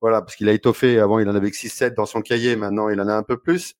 [0.00, 1.00] voilà, parce qu'il a étoffé.
[1.00, 2.56] Avant, il en avait que 6-7 dans son cahier.
[2.56, 3.74] Maintenant, il en a un peu plus.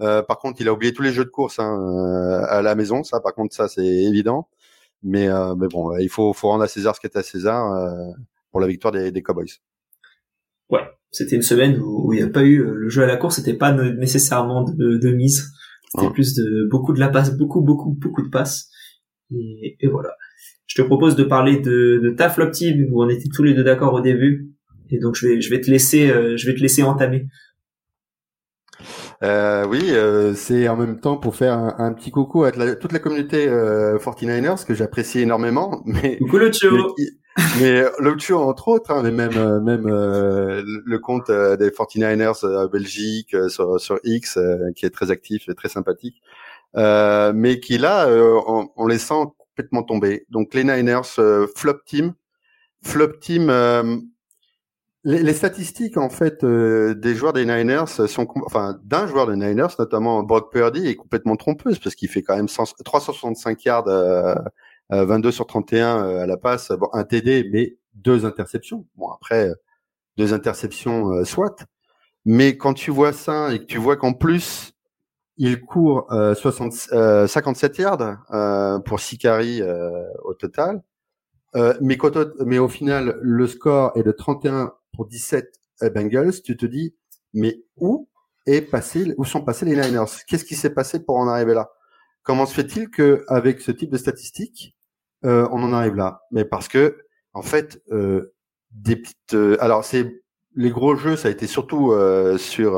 [0.00, 3.04] Par contre, il a oublié tous les jeux de course hein, à la maison.
[3.04, 4.48] Ça, par contre, ça, c'est évident.
[5.02, 7.70] Mais, mais bon, il faut, faut rendre à César ce qui est à César
[8.50, 9.46] pour la victoire des, des Cowboys.
[10.70, 13.36] Ouais, c'était une semaine où, il n'y a pas eu le jeu à la course,
[13.36, 15.52] c'était pas nécessairement de, de mise.
[15.92, 18.70] C'était plus de beaucoup de la passe, beaucoup, beaucoup, beaucoup de passes.
[19.32, 20.10] Et, et voilà.
[20.66, 23.54] Je te propose de parler de, de ta flop team où on était tous les
[23.54, 24.52] deux d'accord au début.
[24.90, 27.26] Et donc je vais, je vais te laisser, euh, je vais te laisser entamer.
[29.22, 32.98] Euh, oui, euh, c'est en même temps pour faire un, petit coucou à toute la
[32.98, 35.82] communauté euh, 49ers que j'apprécie énormément.
[35.86, 36.50] Mais, coucou le
[37.60, 42.68] mais l'autre entre autres, hein, mais même euh, même euh, le compte euh, des 49ers
[42.70, 44.38] Belgique sur, sur X
[44.76, 46.20] qui est très actif et très sympathique,
[46.74, 50.26] mais qui là on, on, les sent complètement tomber.
[50.30, 51.20] Donc les Niners
[51.54, 52.14] flop team,
[52.82, 53.50] flop team.
[55.04, 59.74] Les, les, statistiques en fait des joueurs des Niners sont, enfin d'un joueur des Niners,
[59.78, 63.88] notamment Brock Purdy, est complètement trompeuse parce qu'il fait quand même 365 yards
[64.90, 68.86] 22 euh, sur 31 euh, à la passe, bon, un TD, mais deux interceptions.
[68.96, 69.54] Bon, après, euh,
[70.16, 71.64] deux interceptions, soit.
[72.24, 74.72] Mais quand tu vois ça et que tu vois qu'en plus,
[75.38, 76.72] il court 60,
[77.26, 79.62] 57 yards pour 6 carries
[80.24, 80.82] au total.
[81.80, 85.60] Mais, quand, mais au final, le score est de 31 pour 17
[85.94, 86.42] Bengals.
[86.42, 86.94] Tu te dis,
[87.34, 88.08] mais où
[88.46, 90.04] est passé, où sont passés les Niners?
[90.26, 91.70] Qu'est-ce qui s'est passé pour en arriver là?
[92.22, 94.76] Comment se fait-il que avec ce type de statistiques,
[95.24, 96.22] euh, on en arrive là?
[96.30, 96.98] Mais parce que,
[97.32, 98.34] en fait, euh,
[98.70, 99.34] des petites.
[99.34, 100.22] Euh, alors, c'est
[100.54, 101.94] les gros jeux, ça a été surtout
[102.36, 102.72] sur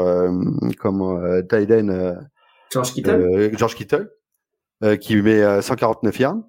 [0.79, 2.31] comme Tyden.
[2.71, 3.51] George Kittle?
[3.57, 4.11] George Kittle,
[5.01, 6.43] qui met 149 yards.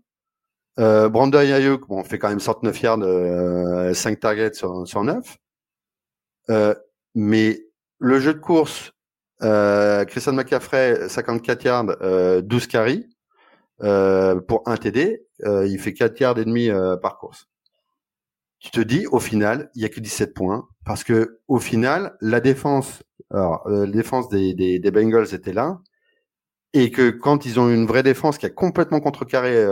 [0.79, 5.37] Euh, Brandon Ayuk, bon, on fait quand même 109 yards, 5 targets sur, sur 9.
[7.15, 7.59] mais
[7.99, 8.91] le jeu de course,
[9.39, 13.07] Christian McCaffrey, 54 yards, 12 carries.
[13.81, 17.47] Euh, pour un TD, euh, il fait 4 yards et demi euh, par course.
[18.59, 22.15] Tu te dis, au final, il y a que 17 points parce que au final,
[22.21, 25.79] la défense, alors la défense des, des, des, Bengals était là
[26.73, 29.63] et que quand ils ont une vraie défense qui a complètement contrecarré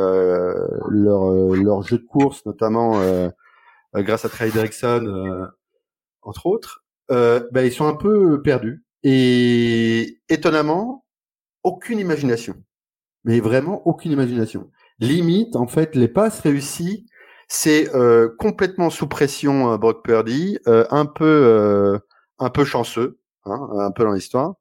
[0.90, 3.02] leur leur jeu de course, notamment
[3.96, 5.50] grâce à Trey Derrickson,
[6.22, 8.84] entre autres, ben, ils sont un peu perdus.
[9.04, 11.06] Et étonnamment
[11.64, 12.56] aucune imagination.
[13.24, 14.70] Mais vraiment aucune imagination.
[15.00, 17.06] Limite, en fait, les passes réussies,
[17.48, 22.00] c'est euh, complètement sous pression euh, Brock Purdy, euh, un peu euh,
[22.40, 24.56] un peu chanceux, hein, un peu dans l'histoire,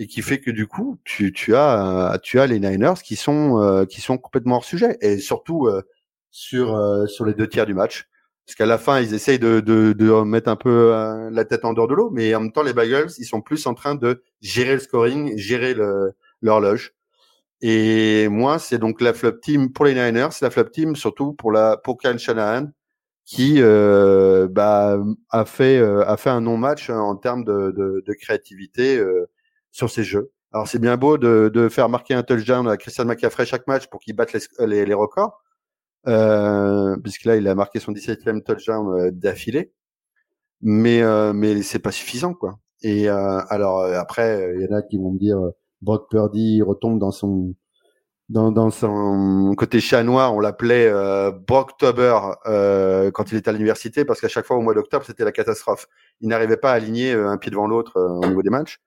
[0.00, 3.60] et qui fait que du coup, tu, tu as tu as les Niners qui sont
[3.62, 5.68] euh, qui sont complètement hors sujet, et surtout
[6.30, 8.08] sur sur les deux tiers du match.
[8.46, 10.90] Parce qu'à la fin, ils essayent de, de, de mettre un peu
[11.30, 13.66] la tête en dehors de l'eau, mais en même temps, les Bagels, ils sont plus
[13.66, 15.76] en train de gérer le scoring, gérer
[16.42, 16.94] l'horloge.
[17.62, 21.34] Et moi, c'est donc la flop team pour les Niners, c'est la flop team surtout
[21.34, 22.70] pour la pour Kyle Shanahan
[23.24, 24.98] qui euh, bah,
[25.30, 29.29] a fait euh, a fait un non match en termes de, de, de créativité euh,
[29.70, 30.32] sur ces jeux.
[30.52, 33.86] Alors c'est bien beau de, de faire marquer un touchdown à Christian McCaffrey chaque match
[33.86, 35.40] pour qu'il batte les, les, les records,
[36.08, 39.72] euh, puisque là il a marqué son 17e touchdown euh, d'affilée,
[40.60, 41.02] mais
[41.32, 42.58] mais c'est pas suffisant quoi.
[42.82, 45.38] Et alors après il y en a qui vont me dire
[45.82, 47.54] Brock Purdy retombe dans son
[48.30, 53.52] dans, dans son côté chat noir, on l'appelait euh, Brocktober euh, quand il était à
[53.52, 55.88] l'université, parce qu'à chaque fois au mois d'octobre, c'était la catastrophe.
[56.20, 58.78] Il n'arrivait pas à aligner euh, un pied devant l'autre euh, au niveau des matchs.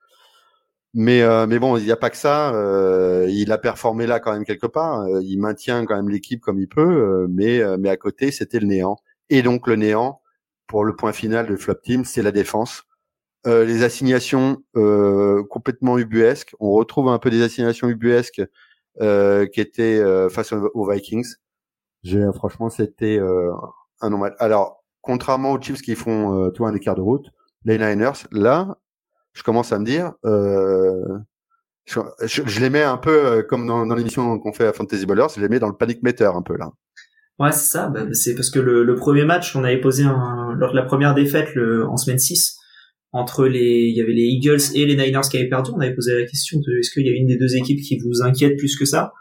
[0.94, 2.52] Mais, euh, mais bon, il n'y a pas que ça.
[3.28, 5.06] il a performé là quand même quelque part.
[5.20, 8.96] il maintient quand même l'équipe comme il peut, mais, mais à côté, c'était le néant.
[9.30, 10.20] Et donc le néant,
[10.66, 12.84] pour le point final de Flop Team, c'est la défense.
[13.46, 16.54] Euh, les assignations euh, complètement ubuesques.
[16.60, 18.42] On retrouve un peu des assignations ubuesques
[19.02, 21.34] euh, qui étaient face aux, Vikings.
[22.34, 23.20] Franchement c'était
[24.00, 24.34] un normal.
[24.38, 27.26] Alors contrairement aux Chiefs qui font tout un écart de route,
[27.64, 28.78] les Niners là,
[29.34, 30.12] je commence à me dire.
[31.86, 35.26] Je, je, les mets un peu comme dans, dans l'émission qu'on fait à Fantasy Ballers,
[35.36, 36.70] je les mets dans le panic meter un peu là.
[37.38, 37.88] Ouais, c'est ça.
[37.88, 40.84] Bah, c'est parce que le, le, premier match, on avait posé un, lors de la
[40.84, 42.56] première défaite le, en semaine 6,
[43.12, 45.70] entre les, il y avait les Eagles et les Niners qui avaient perdu.
[45.74, 47.98] On avait posé la question de est-ce qu'il y a une des deux équipes qui
[47.98, 49.12] vous inquiète plus que ça?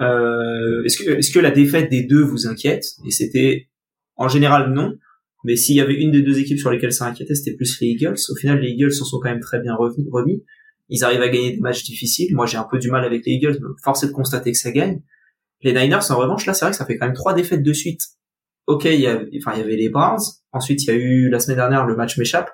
[0.00, 2.84] Euh, Est-ce que, est-ce que la défaite des deux vous inquiète?
[3.06, 3.68] Et c'était
[4.16, 4.94] en général non.
[5.46, 7.86] Mais s'il y avait une des deux équipes sur lesquelles ça inquiétait, c'était plus les
[7.88, 8.16] Eagles.
[8.30, 10.44] Au final, les Eagles s'en sont quand même très bien remis.
[10.88, 12.34] Ils arrivent à gagner des matchs difficiles.
[12.34, 14.58] Moi, j'ai un peu du mal avec les Eagles, mais force est de constater que
[14.58, 15.02] ça gagne.
[15.62, 17.72] Les Niners, en revanche, là, c'est vrai que ça fait quand même trois défaites de
[17.72, 18.00] suite.
[18.66, 20.18] Ok, il y, a, enfin, il y avait les Browns.
[20.50, 22.50] Ensuite, il y a eu la semaine dernière le match m'échappe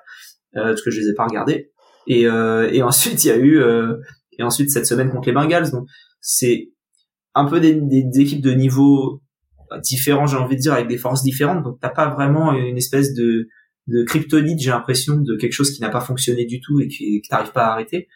[0.55, 1.71] euh, parce que je les ai pas regardés.
[2.05, 3.95] Et, euh, et ensuite, il y a eu euh,
[4.37, 5.71] et ensuite cette semaine contre les Bengals.
[5.71, 5.87] Donc,
[6.21, 6.69] c'est
[7.33, 7.81] un peu des,
[8.21, 9.22] équipes de niveau
[9.81, 11.63] différent, j'ai envie de dire, avec des forces différentes.
[11.63, 13.47] Donc, t'as pas vraiment une espèce de
[13.87, 17.27] de kryptonite, j'ai l'impression, de quelque chose qui n'a pas fonctionné du tout et que
[17.27, 18.07] t'arrives pas à arrêter.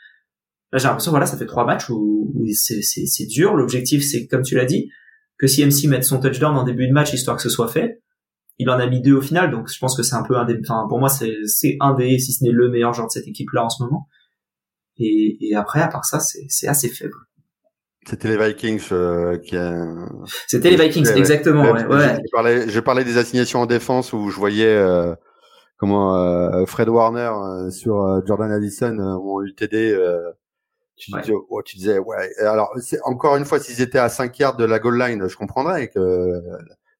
[0.71, 3.55] Là, j'ai l'impression, voilà, ça fait trois matchs où, où c'est dur.
[3.55, 4.89] L'objectif, c'est, comme tu l'as dit,
[5.37, 8.01] que si MC mette son touchdown en début de match, histoire que ce soit fait.
[8.59, 10.43] Il en a mis deux au final, donc je pense que c'est un peu un
[10.43, 13.27] des, enfin, pour moi, c'est un des, si ce n'est le meilleur joueur de cette
[13.27, 14.07] équipe-là en ce moment.
[14.97, 17.15] Et, et après, à part ça, c'est assez faible.
[18.07, 19.57] C'était les Vikings euh, qui.
[20.47, 21.71] C'était les Vikings, exactement.
[21.71, 22.15] Ouais, ouais.
[22.15, 25.13] Je, parlais, je parlais des assignations en défense où je voyais euh,
[25.77, 29.97] comment euh, Fred Warner euh, sur euh, Jordan Addison ont eu TD
[30.95, 31.11] tu,
[31.49, 32.29] oh, tu disais ouais.
[32.39, 35.35] Alors c'est encore une fois s'ils étaient à 5 yards de la goal line, je
[35.35, 36.41] comprendrais que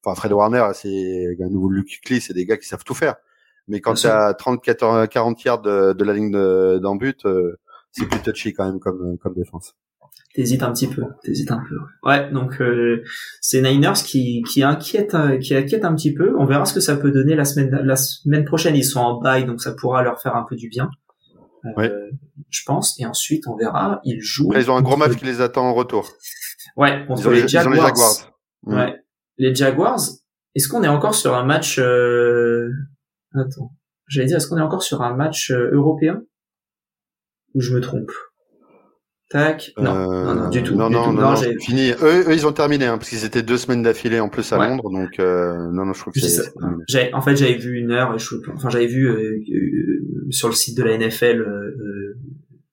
[0.04, 3.16] enfin Fred Warner, c'est un nouveau Luke Klee, c'est des gars qui savent tout faire.
[3.66, 4.62] Mais quand tu as 30
[5.10, 6.30] 40 yards de, de la ligne
[6.78, 7.58] d'en but, euh,
[7.90, 9.74] c'est plus touchy quand même comme comme défense.
[10.34, 11.76] T'hésites un petit peu, t'hésites un peu.
[12.08, 13.02] Ouais, donc euh,
[13.40, 16.34] c'est Niners qui qui inquiète qui inquiète un petit peu.
[16.38, 18.76] On verra ce que ça peut donner la semaine la semaine prochaine.
[18.76, 20.90] Ils sont en bye, donc ça pourra leur faire un peu du bien.
[21.78, 22.10] Euh,
[22.50, 22.98] je pense.
[23.00, 24.00] Et ensuite, on verra.
[24.04, 24.52] Ils jouent.
[24.54, 26.12] ils ont un gros match qui les attend en retour.
[26.76, 28.32] Ouais, contre les, Jaguars.
[28.64, 28.94] Ouais,
[29.38, 30.00] les Jaguars.
[30.54, 32.70] Est-ce qu'on est encore sur un match euh...
[33.34, 33.72] Attends,
[34.06, 36.22] j'allais dire, est-ce qu'on est encore sur un match euh, européen?
[37.54, 38.10] Ou je me trompe?
[39.28, 39.72] Tac.
[39.76, 40.74] Non, non, non, du tout.
[40.74, 41.90] Non, non, non, fini.
[41.90, 44.56] Eux, eux, ils ont terminé, hein, parce qu'ils étaient deux semaines d'affilée en plus à
[44.56, 47.12] Londres, donc euh, non, non, je crois que c'est.
[47.12, 48.34] En fait, j'avais vu une heure, et je...
[48.54, 51.44] enfin, j'avais vu euh, euh, sur le site de la NFL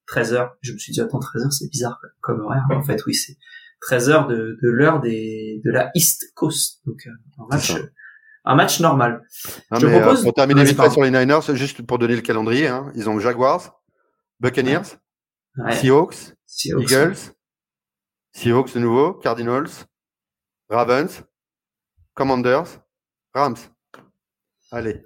[0.07, 0.57] 13 euh, heures.
[0.61, 2.63] Je me suis dit, attends, 13 heures, c'est bizarre comme horaire.
[2.71, 3.35] En fait, oui, c'est
[3.81, 7.05] 13 heures de, de l'heure des de la East Coast, donc
[7.37, 7.73] un match.
[8.47, 9.23] Un match normal.
[9.71, 10.21] je mais, propose...
[10.21, 13.19] pour terminer vite fait sur les Niners, juste pour donner le calendrier, hein, ils ont
[13.19, 13.81] Jaguars,
[14.39, 14.99] Buccaneers,
[15.71, 16.33] Seahawks,
[16.65, 17.33] Eagles,
[18.33, 19.85] Seahawks de nouveau, Cardinals,
[20.69, 21.23] Ravens,
[22.13, 22.79] Commanders,
[23.33, 23.57] Rams.
[24.71, 25.01] Allez.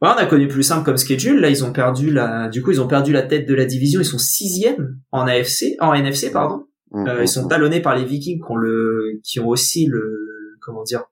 [0.00, 1.40] on a connu plus simple comme schedule.
[1.40, 4.00] Là, ils ont perdu la, du coup, ils ont perdu la tête de la division.
[4.00, 6.66] Ils sont sixième en AFC, en NFC, pardon.
[6.90, 7.48] Mmh, euh, ils mmh, sont mmh.
[7.48, 11.04] talonnés par les Vikings qui ont le, qui ont aussi le, comment dire,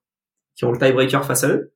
[0.56, 1.72] qui ont le tiebreaker face à eux.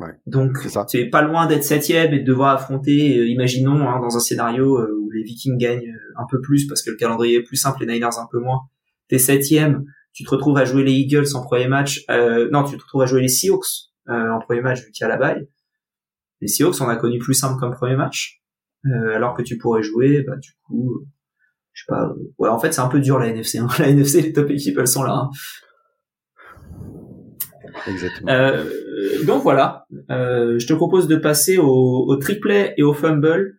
[0.00, 4.00] Ouais, Donc, tu es pas loin d'être septième et de devoir affronter, euh, imaginons, hein,
[4.00, 6.96] dans un scénario euh, où les Vikings gagnent euh, un peu plus parce que le
[6.96, 8.62] calendrier est plus simple, les Niners un peu moins.
[9.08, 12.04] T'es septième, tu te retrouves à jouer les Eagles en premier match.
[12.08, 15.08] non, tu te retrouves à jouer les Seahawks en premier match vu qu'il y a
[15.08, 15.46] la baille.
[16.40, 18.42] Les Seahawks, on a connu plus simple comme premier match,
[18.84, 21.04] alors que tu pourrais jouer, bah du coup,
[21.74, 22.14] je sais pas.
[22.38, 23.58] ouais, en fait, c'est un peu dur la NFC.
[23.58, 23.68] Hein.
[23.78, 25.12] La NFC, les top équipes, elles sont là.
[25.12, 25.30] Hein.
[27.86, 28.30] Exactement.
[28.30, 28.64] Euh,
[29.24, 33.58] donc voilà, euh, je te propose de passer au, au triplet et au fumble.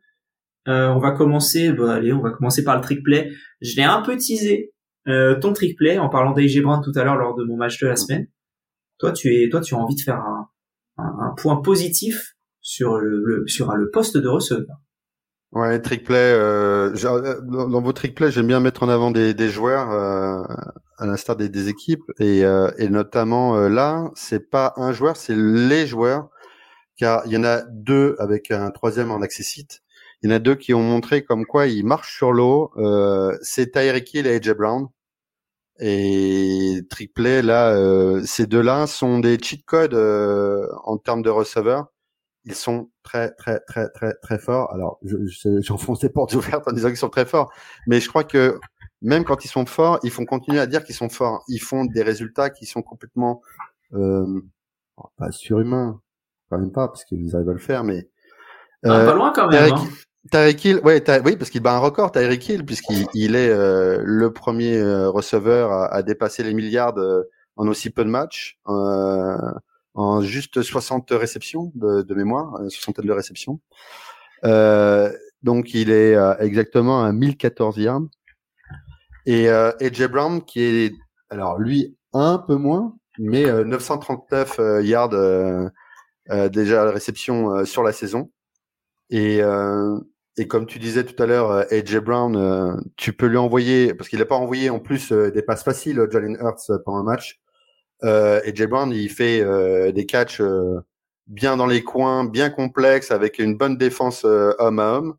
[0.68, 3.32] Euh, on va commencer, bah, allez, on va commencer par le triplet.
[3.62, 4.74] Je l'ai un peu teasé
[5.08, 7.96] euh, ton triplet en parlant d'AJ tout à l'heure lors de mon match de la
[7.96, 8.28] semaine.
[8.98, 10.50] Toi, tu es, toi, tu as envie de faire un,
[10.98, 14.78] un, point positif sur le, le, sur le poste de receveur.
[15.56, 16.18] Ouais, trickplay.
[16.18, 20.44] Euh, euh dans vos trickplay, j'aime bien mettre en avant des, joueurs euh,
[20.98, 22.44] à l'instar des, équipes et,
[22.90, 26.30] notamment là, c'est pas un joueur, c'est les joueurs,
[26.98, 29.82] car il y en a deux avec un troisième en accessite.
[30.22, 32.72] Il y en a deux qui ont montré comme quoi ils marchent sur l'eau.
[33.42, 34.88] C'est Tyreek Hill et AJ Brown.
[35.80, 41.88] Et trickplay là, ces deux-là sont des cheat codes en termes de receveurs
[42.46, 44.74] ils sont très très très très très forts.
[44.74, 47.52] Alors, j'enfonce je, des portes ouvertes en disant qu'ils sont très forts,
[47.88, 48.60] mais je crois que
[49.02, 51.44] même quand ils sont forts, ils font continuer à dire qu'ils sont forts.
[51.48, 53.42] Ils font des résultats qui sont complètement
[53.94, 54.42] euh,
[55.18, 56.02] pas surhumains,
[56.50, 58.08] quand même pas, parce qu'ils arrivent à le faire, mais
[58.86, 59.74] euh, pas loin quand même.
[60.32, 60.70] Tyreek, hein.
[60.70, 64.32] Hill, ouais, oui, parce qu'il bat un record, Tyreek Hill, puisqu'il il est euh, le
[64.32, 67.24] premier euh, receveur à, à, dépasser les milliards euh,
[67.58, 68.60] en aussi peu de matchs.
[68.68, 69.38] Euh,
[69.96, 73.60] en juste 60 réceptions de, de mémoire, 60 de réceptions.
[74.44, 78.02] Euh, donc il est euh, exactement à 1014 yards.
[79.26, 79.72] Et, euh,
[80.12, 80.94] Brown qui est
[81.30, 85.10] alors lui un peu moins, mais 939 yards
[86.52, 88.32] déjà à la réception sur la saison.
[89.10, 89.40] Et,
[90.38, 94.20] et comme tu disais tout à l'heure, AJ Brown, tu peux lui envoyer, parce qu'il
[94.20, 97.42] n'a pas envoyé en plus des passes faciles, Jalen Hurts, pendant un match.
[98.04, 99.44] Euh, AJ Brown, il fait
[99.94, 100.42] des catchs
[101.28, 105.18] bien dans les coins, bien complexes, avec une bonne défense homme à homme.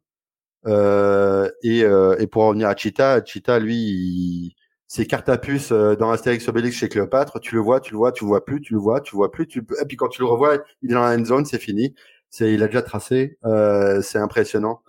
[0.67, 4.57] Euh, et, euh, et, pour revenir à Cheetah, Cheetah, lui,
[4.89, 7.41] c'est carte à puce euh, dans Astérix Obélix chez Cléopâtre.
[7.41, 9.19] Tu le vois, tu le vois, tu le vois plus, tu le vois, tu le
[9.19, 9.47] vois plus.
[9.47, 9.61] Tu...
[9.81, 11.95] Et puis quand tu le revois, il est dans la end zone, c'est fini.
[12.31, 13.39] C'est, il a déjà tracé.
[13.45, 14.83] Euh, c'est impressionnant.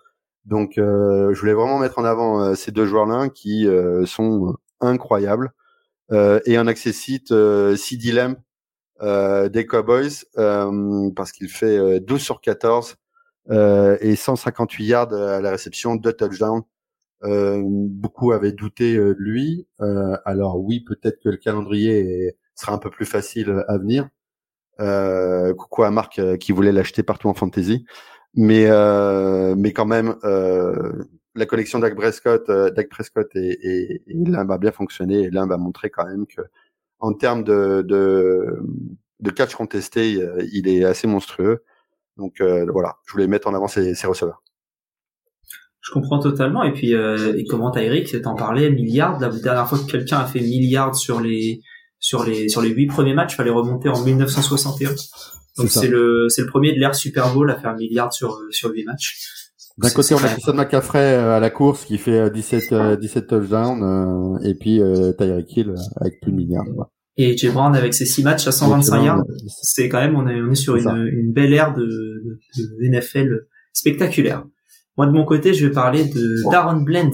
[0.46, 3.68] Donc, je voulais vraiment mettre en avant ces deux joueurs-là qui
[4.06, 5.52] sont incroyables.
[6.12, 7.34] Et en accessite
[7.76, 8.36] CD Lamb
[9.50, 10.26] des Cowboys
[11.16, 12.98] parce qu'il fait 12 sur 14
[13.50, 16.64] euh, et 158 yards à la réception, deux touchdowns.
[17.24, 19.68] Euh, beaucoup avaient douté euh, de lui.
[19.82, 24.08] Euh, alors oui, peut-être que le calendrier sera un peu plus facile à venir.
[24.80, 27.86] Euh, coucou à Marc qui voulait l'acheter partout en fantasy,
[28.36, 28.68] mais
[29.56, 30.16] mais quand même
[31.38, 35.48] la collection Dak Prescott, Dak Prescott et, et, et l'un va bien fonctionner et l'un
[35.48, 36.42] va montrer quand même que
[37.00, 38.60] en termes de, de,
[39.20, 40.20] de catch contesté,
[40.52, 41.64] il est assez monstrueux.
[42.18, 44.44] Donc euh, voilà, je voulais mettre en avant ces, ces receveurs.
[45.82, 46.64] Je comprends totalement.
[46.64, 49.20] Et puis, euh, et comment Eric, t'en parlais, milliards.
[49.20, 51.62] La dernière fois que quelqu'un a fait milliards sur les
[52.00, 54.90] sur les sur les huit premiers matchs, fallait remonter en 1961.
[55.58, 58.72] Donc c'est le c'est le premier de l'ère Super Bowl à faire milliards sur sur
[58.72, 59.47] huit matchs.
[59.78, 64.40] D'un côté, on a Christian McCaffrey euh, à la course qui fait 17 17 touchdowns
[64.44, 66.66] et puis euh, Tyreek Hill avec plus de milliards.
[67.18, 70.40] Et Jay Brown avec ses six matchs à 125 yards, c'est quand même on est
[70.42, 74.46] on est sur une, une, belle ère de, de, NFL spectaculaire.
[74.98, 77.12] Moi de mon côté, je vais parler de Darren Blend,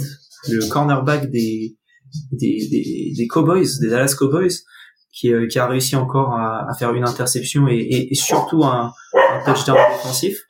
[0.49, 1.77] le cornerback des
[2.31, 4.53] des, des, des Cowboys, des Dallas Cowboys,
[5.13, 8.63] qui, euh, qui a réussi encore à, à faire une interception et, et, et surtout
[8.63, 10.43] un, un, touchdown défensif.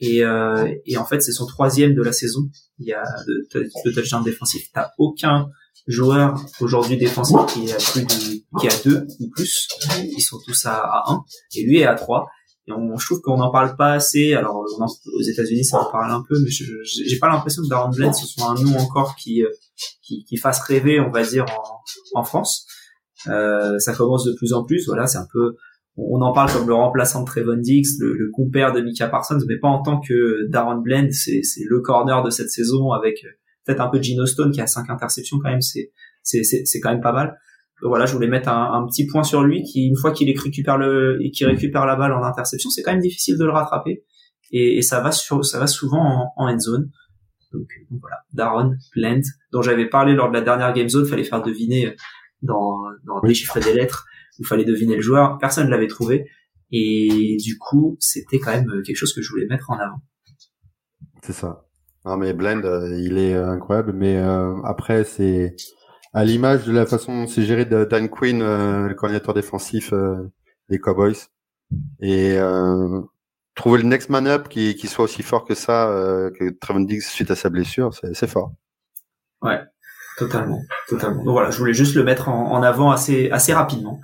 [0.00, 2.48] Et, euh, et en fait, c'est son troisième de la saison.
[2.78, 4.68] Il y a de, de touchdown défensif.
[4.72, 5.50] T'as aucun
[5.86, 9.68] joueurs aujourd'hui défensifs qui a plus de, qui a deux ou plus.
[10.02, 11.24] Ils sont tous à, à 1
[11.56, 12.26] et lui est à 3.
[12.68, 14.34] Et on, je trouve qu'on n'en parle pas assez.
[14.34, 18.12] Alors aux États-Unis, ça en parle un peu, mais j'ai pas l'impression que Darren Blend
[18.12, 19.50] ce soit un nom encore qui, euh,
[20.02, 21.44] qui, qui fasse rêver, on va dire,
[22.14, 22.66] en, en France.
[23.26, 24.86] Euh, ça commence de plus en plus.
[24.86, 25.56] Voilà, c'est un peu
[26.10, 29.38] on en parle comme le remplaçant de Trevon Dix, le, le compère de Mika Parsons,
[29.48, 33.24] mais pas en tant que Darren Blend, c'est le corner de cette saison avec
[33.64, 35.92] peut-être un peu Gino Stone qui a cinq interceptions quand même, c'est
[36.22, 37.38] c'est c'est quand même pas mal.
[37.82, 40.76] voilà, je voulais mettre un, un, petit point sur lui qui une fois qu'il récupère
[40.76, 44.04] le et qui récupère la balle en interception, c'est quand même difficile de le rattraper.
[44.52, 46.90] Et, et ça va sur ça va souvent en, en end zone.
[47.52, 47.66] Donc,
[48.00, 49.22] voilà, Darren Blend,
[49.52, 51.96] dont j'avais parlé lors de la dernière game zone, fallait faire deviner
[52.42, 54.06] dans dans des chiffres des lettres,
[54.40, 56.26] il fallait deviner le joueur, personne ne l'avait trouvé
[56.72, 60.00] et du coup, c'était quand même quelque chose que je voulais mettre en avant.
[61.22, 61.66] C'est ça.
[62.04, 65.54] Non mais Blend, euh, il est euh, incroyable, mais euh, après c'est
[66.14, 69.94] à l'image de la façon dont c'est géré de Dan Quinn, le coordinateur défensif
[70.68, 71.28] des Cowboys,
[72.00, 72.36] et
[73.54, 75.86] trouver le next man up qui, qui soit aussi fort que ça,
[76.36, 78.52] que Trevon Diggs suite à sa blessure, c'est fort.
[79.40, 79.60] Ouais,
[80.18, 81.22] totalement, totalement.
[81.22, 84.00] Donc voilà, je voulais juste le mettre en, en avant assez assez rapidement.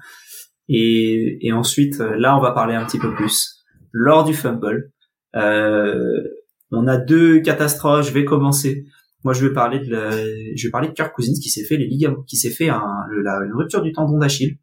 [0.68, 3.64] Et, et ensuite, là, on va parler un petit peu plus.
[3.92, 4.92] Lors du fumble,
[5.36, 6.22] euh,
[6.70, 8.06] on a deux catastrophes.
[8.06, 8.84] Je vais commencer.
[9.24, 11.76] Moi, je vais parler de la, je vais parler de Kirk Cousins qui s'est fait
[11.76, 12.84] les ligaments, qui s'est fait un,
[13.22, 14.58] la, une rupture du tendon d'Achille.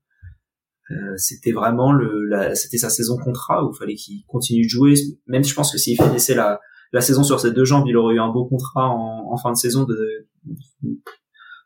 [0.92, 4.70] Euh, c'était vraiment le, la, c'était sa saison contrat où il fallait qu'il continue de
[4.70, 4.94] jouer.
[5.28, 6.60] Même je pense que s'il finissait la,
[6.92, 9.52] la saison sur ses deux jambes, il aurait eu un beau contrat en, en fin
[9.52, 9.86] de saison.
[9.86, 10.28] De,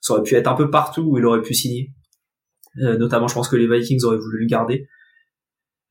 [0.01, 1.93] ça aurait pu être un peu partout où il aurait pu signer.
[2.81, 4.87] Euh, notamment, je pense que les Vikings auraient voulu le garder.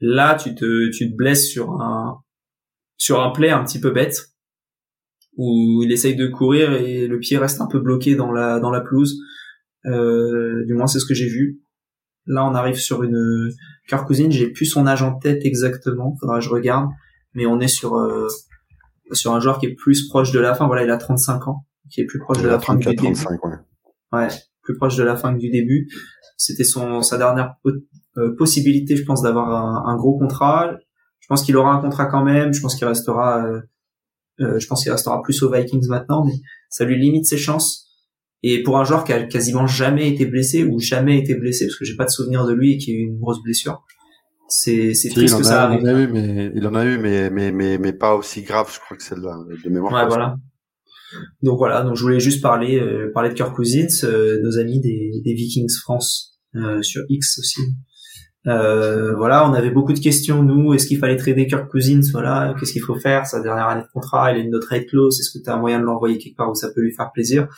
[0.01, 2.20] Là, tu te, tu te blesses sur un,
[2.97, 4.30] sur un play un petit peu bête
[5.37, 8.70] où il essaye de courir et le pied reste un peu bloqué dans la dans
[8.70, 9.18] la pelouse.
[9.84, 11.61] Euh, du moins c'est ce que j'ai vu.
[12.26, 13.51] Là on arrive sur une
[13.89, 16.89] Kirk Cousine, j'ai plus son âge en tête exactement, faudra que je regarde,
[17.34, 18.26] mais on est sur euh,
[19.12, 20.66] sur un joueur qui est plus proche de la fin.
[20.66, 23.14] Voilà, il a 35 ans, qui est plus proche de la fin du début.
[24.12, 24.28] Ouais.
[24.67, 25.89] Plus proche de la fin que du début.
[26.37, 27.55] C'était son sa dernière
[28.19, 30.73] euh, possibilité, je pense, d'avoir un, un, gros contrat.
[31.21, 32.53] Je pense qu'il aura un contrat quand même.
[32.53, 33.61] Je pense qu'il restera euh,
[34.41, 36.35] euh, je pense qu'il restera plus aux Vikings maintenant, mais
[36.69, 37.87] ça lui limite ses chances.
[38.43, 41.79] Et pour un joueur qui a quasiment jamais été blessé ou jamais été blessé, parce
[41.79, 43.83] que j'ai pas de souvenir de lui et qui a eu une grosse blessure,
[44.49, 45.81] c'est c'est triste que ça arrive.
[45.83, 48.43] Il en a eu, mais il en a eu, mais mais mais mais pas aussi
[48.43, 49.93] grave, je crois que celle-là de mémoire.
[49.93, 50.37] Ouais, voilà.
[51.43, 54.81] Donc voilà, donc je voulais juste parler euh, parler de Kirk Cousins, euh, nos amis
[54.81, 56.39] des, des Vikings France
[56.81, 57.61] sur X aussi.
[58.47, 60.73] Euh, voilà, on avait beaucoup de questions nous.
[60.73, 63.89] Est-ce qu'il fallait trader Kirk Cousins Voilà, qu'est-ce qu'il faut faire Sa dernière année de
[63.93, 65.21] contrat, il a une autre trade clause.
[65.21, 67.11] Est-ce que tu as un moyen de l'envoyer quelque part où ça peut lui faire
[67.13, 67.49] plaisir?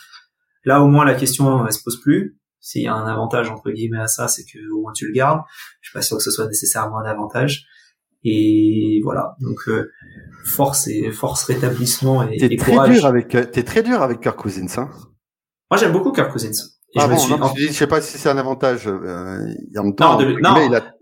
[0.65, 2.39] Là, au moins, la question elle se pose plus.
[2.61, 5.13] S'il y a un avantage entre guillemets à ça, c'est que au moins tu le
[5.13, 5.43] gardes.
[5.81, 7.67] Je suis pas sûr que ce soit nécessairement un avantage.
[8.25, 9.91] Et voilà, donc euh,
[10.45, 14.37] force et force rétablissement et, t'es très dur avec euh, t'es très dur avec Kirk
[14.37, 14.91] Cousins, hein
[15.71, 16.51] Moi, j'aime beaucoup Kirk Cousins.
[16.95, 17.37] Et ah je, bon, suis...
[17.37, 18.89] non, je sais pas si c'est un avantage.
[18.89, 19.39] Euh,
[19.77, 20.67] en même temps, non, non.
[20.67, 20.95] Il a...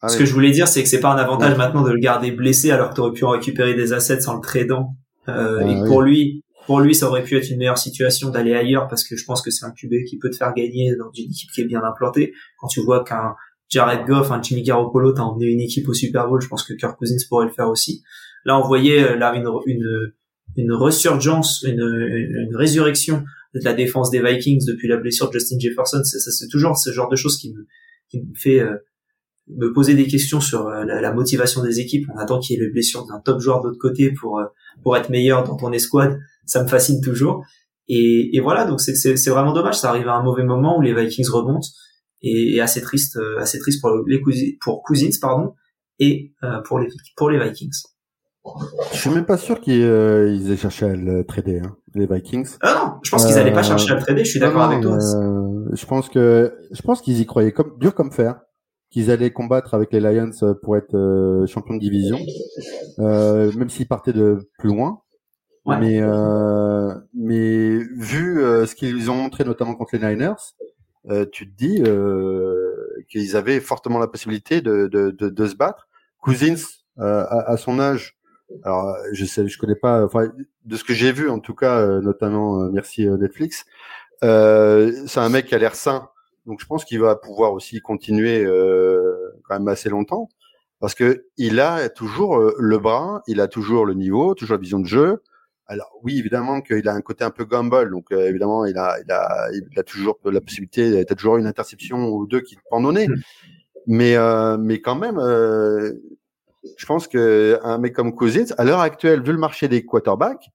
[0.00, 1.98] Ah, Ce que je voulais dire, c'est que c'est pas un avantage maintenant de le
[1.98, 4.94] garder blessé alors que tu aurais pu récupérer des assets sans le tradant.
[5.28, 8.54] Euh, ah, et pour lui, pour lui, ça aurait pu être une meilleure situation d'aller
[8.54, 11.10] ailleurs parce que je pense que c'est un QB qui peut te faire gagner dans
[11.16, 12.32] une équipe qui est bien implantée.
[12.58, 13.34] Quand tu vois qu'un
[13.68, 16.74] Jared Goff, un Jimmy Garoppolo t'a emmené une équipe au Super Bowl, je pense que
[16.74, 18.02] Kirk Cousins pourrait le faire aussi.
[18.44, 20.12] Là, on voyait euh, là une, une,
[20.56, 25.58] une resurgence, une, une, résurrection de la défense des Vikings depuis la blessure de Justin
[25.58, 26.02] Jefferson.
[26.04, 27.66] C'est, c'est toujours ce genre de choses qui me,
[28.08, 28.76] qui me fait euh,
[29.48, 32.06] me poser des questions sur euh, la, motivation des équipes.
[32.14, 34.40] On attend qu'il y ait le blessure d'un top joueur de l'autre côté pour
[34.82, 37.44] pour être meilleur dans ton escouade ça me fascine toujours.
[37.86, 39.78] Et, et voilà, donc c'est vraiment dommage.
[39.78, 41.68] Ça arrive à un mauvais moment où les Vikings remontent
[42.22, 44.20] et, et assez triste, euh, assez triste pour les
[44.60, 45.54] pour Cousins, pardon,
[45.98, 47.72] et euh, pour les pour les Vikings.
[48.92, 52.48] Je suis même pas sûr qu'ils euh, aient cherché à le trader, hein, les Vikings.
[52.62, 54.24] Ah non, je pense qu'ils n'allaient pas chercher à le trader.
[54.24, 54.98] Je suis d'accord avec toi.
[55.72, 58.40] je pense que je pense qu'ils y croyaient comme dur comme fer,
[58.90, 60.30] qu'ils allaient combattre avec les Lions
[60.62, 62.18] pour être champion de division,
[62.98, 65.02] même s'ils partaient de plus loin.
[65.76, 70.64] Mais euh, mais vu euh, ce qu'ils ont montré notamment contre les Niners, euh,
[71.32, 72.74] tu te dis euh,
[73.08, 75.88] qu'ils avaient fortement la possibilité de, de, de, de se battre.
[76.20, 76.56] Cousins
[76.98, 78.16] euh, à, à, son âge,
[78.64, 80.32] alors je sais, je connais pas, enfin
[80.64, 83.64] de ce que j'ai vu en tout cas, notamment merci Netflix,
[84.20, 86.08] c'est un mec qui a l'air sain,
[86.46, 88.44] donc je pense qu'il va pouvoir aussi continuer
[89.44, 90.28] quand même assez longtemps
[90.80, 94.80] parce que il a toujours le bras, il a toujours le niveau, toujours la vision
[94.80, 95.22] de jeu.
[95.70, 98.96] Alors oui, évidemment qu'il a un côté un peu gamble, donc euh, évidemment il a,
[99.04, 102.60] il a, il a toujours la possibilité, t'as toujours une interception ou deux qui te
[102.70, 103.06] pendent nez.
[103.06, 103.14] Mm.
[103.86, 105.92] Mais euh, mais quand même, euh,
[106.78, 110.50] je pense que un mec comme Cousins, à l'heure actuelle, vu le marché des quarterbacks,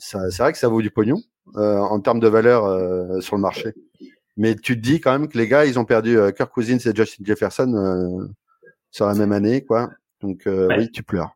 [0.00, 1.20] c'est vrai que ça vaut du pognon
[1.54, 3.74] en termes de valeur sur le marché.
[4.36, 6.94] Mais tu te dis quand même que les gars, ils ont perdu Kirk Cousins et
[6.94, 8.28] Justin Jefferson
[8.90, 9.90] sur la même année, quoi.
[10.20, 11.34] Donc oui, tu pleures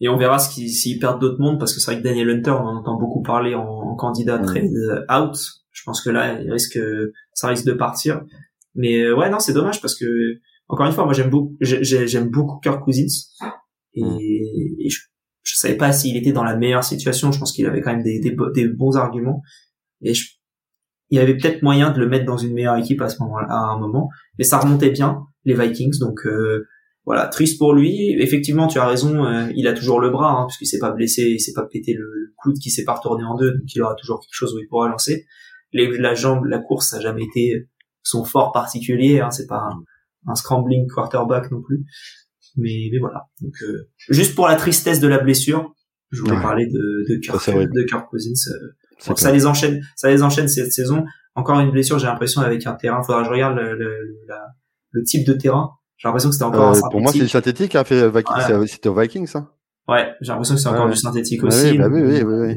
[0.00, 2.66] et on verra s'ils perdent d'autres mondes parce que c'est vrai que Daniel Hunter on
[2.66, 4.70] en entend beaucoup parler en, candidat trade
[5.10, 5.36] out.
[5.70, 6.78] Je pense que là il risque
[7.32, 8.22] ça risque de partir.
[8.74, 10.04] Mais euh, ouais non c'est dommage parce que
[10.68, 13.06] encore une fois moi j'aime beaucoup j'aime beaucoup Kirk Cousins.
[13.94, 14.02] Et,
[14.80, 15.00] et je,
[15.42, 17.32] je savais pas s'il était dans la meilleure situation.
[17.32, 19.42] Je pense qu'il avait quand même des, des, des bons arguments.
[20.02, 20.26] Et je,
[21.10, 23.46] il y avait peut-être moyen de le mettre dans une meilleure équipe à ce moment-là
[23.48, 24.10] à un moment.
[24.38, 25.98] Mais ça remontait bien les Vikings.
[26.00, 26.66] Donc euh,
[27.06, 28.20] voilà, triste pour lui.
[28.20, 31.22] Effectivement, tu as raison, euh, il a toujours le bras, hein, puisqu'il s'est pas blessé,
[31.22, 33.94] il s'est pas pété le, coude, qui s'est pas retourné en deux, donc il aura
[33.94, 35.24] toujours quelque chose où il pourra lancer.
[35.72, 37.68] Les, la jambe, la course, ça n'a jamais été
[38.02, 39.68] son fort particulier, hein, c'est pas
[40.26, 41.84] un, scrambling quarterback non plus.
[42.56, 43.22] Mais, mais voilà.
[43.40, 45.74] Donc, euh, juste pour la tristesse de la blessure,
[46.10, 48.50] je voulais parler de, de Kirk, de Kirk Cousins.
[48.50, 51.04] Euh, ça les enchaîne, ça les enchaîne cette saison.
[51.36, 53.02] Encore une blessure, j'ai l'impression avec un terrain.
[53.02, 53.92] Faudra que je regarde le, le,
[54.90, 57.84] le type de terrain j'ai l'impression que c'était encore euh, Pour moi, c'est synthétique, hein,
[57.84, 59.50] fait Vikings, c'était au Vikings, ça.
[59.88, 61.78] Ouais, j'ai l'impression que c'est encore du synthétique aussi.
[61.78, 62.54] Bah oui, oui, oui, oui.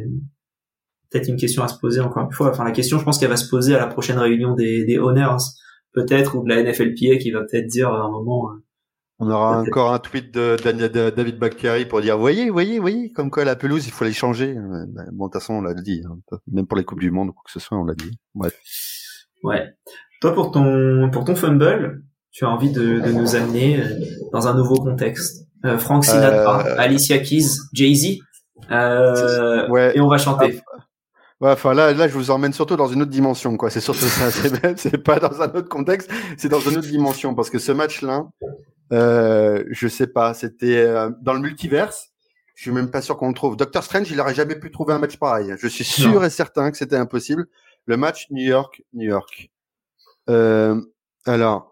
[1.11, 2.49] Peut-être une question à se poser encore une fois.
[2.49, 4.97] Enfin, la question, je pense qu'elle va se poser à la prochaine réunion des, des
[4.97, 5.37] owners,
[5.93, 8.49] peut-être, ou de la NFLPA qui va peut-être dire à un moment.
[8.49, 8.63] Euh,
[9.19, 10.55] on aura encore un tweet de,
[11.09, 14.55] David Bakhtiari pour dire, voyez, voyez, voyez, comme quoi la pelouse, il faut les changer.
[14.55, 16.03] Bah, bon, de toute façon, on l'a dit.
[16.07, 16.37] Hein.
[16.47, 18.17] Même pour les coupes du monde ou quoi que ce soit, on l'a dit.
[18.35, 18.49] Ouais.
[19.43, 19.65] Ouais.
[20.21, 22.01] Toi, pour ton, pour ton fumble,
[22.31, 23.99] tu as envie de, de nous amener euh,
[24.31, 25.45] dans un nouveau contexte.
[25.65, 26.75] Euh, Frank Sinatra, euh...
[26.77, 28.19] Alicia Keys, Jay-Z,
[28.71, 29.97] euh, ouais.
[29.97, 30.61] et on va chanter.
[30.71, 30.77] Ah,
[31.41, 33.69] ouais, enfin là, là, je vous emmène surtout dans une autre dimension, quoi.
[33.69, 34.31] C'est surtout ça,
[34.77, 38.25] c'est pas dans un autre contexte, c'est dans une autre dimension, parce que ce match-là,
[38.91, 42.09] euh, je sais pas, c'était euh, dans le multiverse.
[42.55, 43.55] Je suis même pas sûr qu'on le trouve.
[43.55, 45.53] Doctor Strange, il aurait jamais pu trouver un match pareil.
[45.57, 47.47] Je suis sûr et certain que c'était impossible.
[47.85, 49.49] Le match New York, New York.
[50.29, 50.79] Euh,
[51.25, 51.68] alors,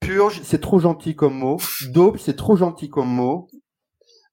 [0.00, 1.58] Purge, c'est trop gentil comme mot.
[1.90, 3.48] Dope, c'est trop gentil comme mot.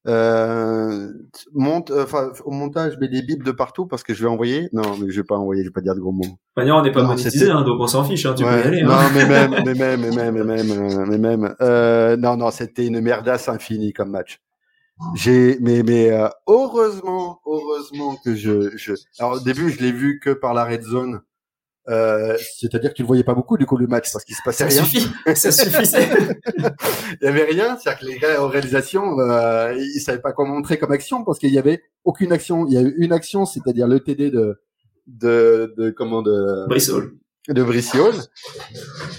[0.08, 1.12] Euh,
[1.54, 4.30] monte, euh, enfin, au montage, je mets des bibles de partout parce que je vais
[4.30, 4.70] envoyer.
[4.72, 6.40] Non, mais je vais pas envoyer, je vais pas dire de gros mots.
[6.56, 8.54] Bah non, on n'est pas monétisé, hein, donc on s'en fiche, hein, tu peux y
[8.54, 8.82] aller.
[8.82, 8.88] Hein.
[8.88, 11.56] Non, mais même, mais même, mais même, mais même, mais même.
[11.62, 14.40] Euh, non, non, c'était une merdasse infinie comme match.
[15.16, 18.94] J'ai, mais, mais euh, heureusement, heureusement que je, je.
[19.20, 21.20] Alors au début, je l'ai vu que par la red zone
[21.90, 24.42] Euh, c'est-à-dire que tu le voyais pas beaucoup du coup le match parce qu'il se
[24.44, 24.84] passait ça rien.
[24.84, 25.08] Suffit.
[25.36, 26.10] ça suffisait.
[26.58, 30.46] il y avait rien, c'est-à-dire que les gars en réalisation, euh, ils savaient pas quoi
[30.46, 32.66] montrer comme action parce qu'il y avait aucune action.
[32.68, 34.62] Il y a eu une action, c'est-à-dire le TD de
[35.08, 37.14] de de comment de Brice Hall.
[37.48, 38.16] de Brice Hall.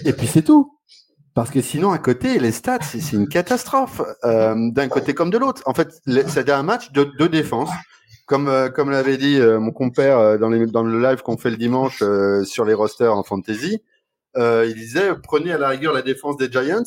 [0.05, 0.75] Et puis c'est tout.
[1.33, 5.39] Parce que sinon, à côté, les stats, c'est une catastrophe, euh, d'un côté comme de
[5.39, 5.63] l'autre.
[5.67, 5.89] En fait,
[6.27, 7.71] c'était un match de, de défense
[8.29, 11.39] comme euh, comme l'avait dit euh, mon compère euh, dans, les, dans le live qu'on
[11.39, 12.05] fait le dimanche
[12.45, 13.83] sur les rosters en fantasy,
[14.37, 16.85] il disait prenez à la rigueur la défense des Giants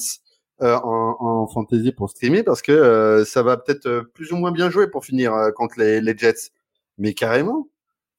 [0.61, 4.87] en, en fantasy pour streamer parce que ça va peut-être plus ou moins bien jouer
[4.87, 6.51] pour finir contre les, les Jets.
[6.97, 7.67] Mais carrément,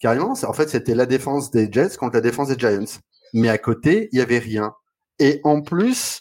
[0.01, 3.01] carrément, en fait c'était la défense des Jets contre la défense des Giants.
[3.33, 4.75] Mais à côté, il y avait rien.
[5.23, 6.21] Et en plus,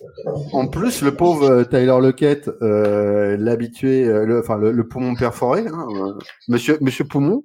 [0.53, 5.65] en plus, le pauvre euh, Tyler Lockett, euh, l'habitué, euh, le, enfin le, poumon perforé,
[5.65, 6.13] hein, euh,
[6.47, 7.43] Monsieur Monsieur Poumon,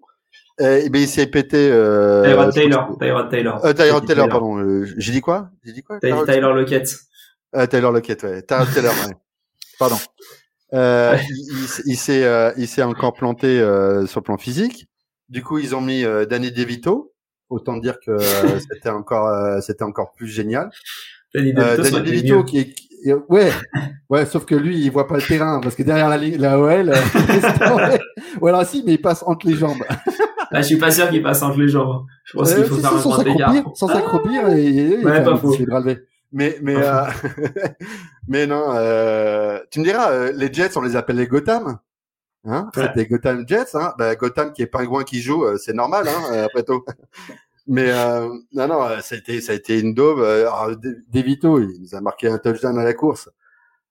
[0.60, 1.68] eh, ben il s'est pété.
[1.68, 3.74] Tyrod Taylor, Tyrod Taylor.
[3.74, 4.84] Tyrod Taylor, pardon.
[4.98, 5.48] j'ai dit quoi?
[5.64, 5.98] J'ai dit quoi?
[5.98, 6.94] Tyler, Tyler Lockett.
[7.54, 8.42] Euh, Tyler Lockett, ouais.
[8.42, 9.14] Tyrod Taylor, ouais.
[9.78, 9.96] Pardon.
[10.74, 13.60] Il, il s'est il s'est encore planté
[14.06, 14.88] sur le plan physique.
[15.30, 17.14] Du coup, ils ont mis Danny DeVito.
[17.48, 18.18] Autant dire que
[18.70, 20.68] c'était encore c'était encore plus génial.
[21.36, 22.74] Danny DeVito, euh, DeVito qui est
[23.28, 23.50] ouais.
[24.08, 26.90] Ouais sauf que lui il voit pas le terrain parce que derrière la la OL
[26.90, 27.98] euh,
[28.40, 29.82] ou alors si mais il passe entre les jambes.
[30.52, 32.98] Ah, je suis pas sûr qu'il passe entre les jambes je pense qu'il faut faire
[33.00, 35.56] sans s'accroupir sans s'accroupir et, et, ouais, pas faux.
[36.32, 37.02] mais mais euh,
[38.28, 41.78] mais non euh, tu me diras euh, les Jets on les appelle les Gotham
[42.44, 42.70] hein.
[42.76, 42.84] Ouais.
[42.86, 43.92] c'était Gotham Jets hein.
[43.98, 46.84] Bah, Gotham qui est pingouin qui joue euh, c'est normal hein après tout
[47.66, 50.20] mais euh, non, non, ça a été, ça a été une daube.
[50.20, 50.76] Euh,
[51.08, 53.28] Devito, il nous a marqué un touchdown à la course.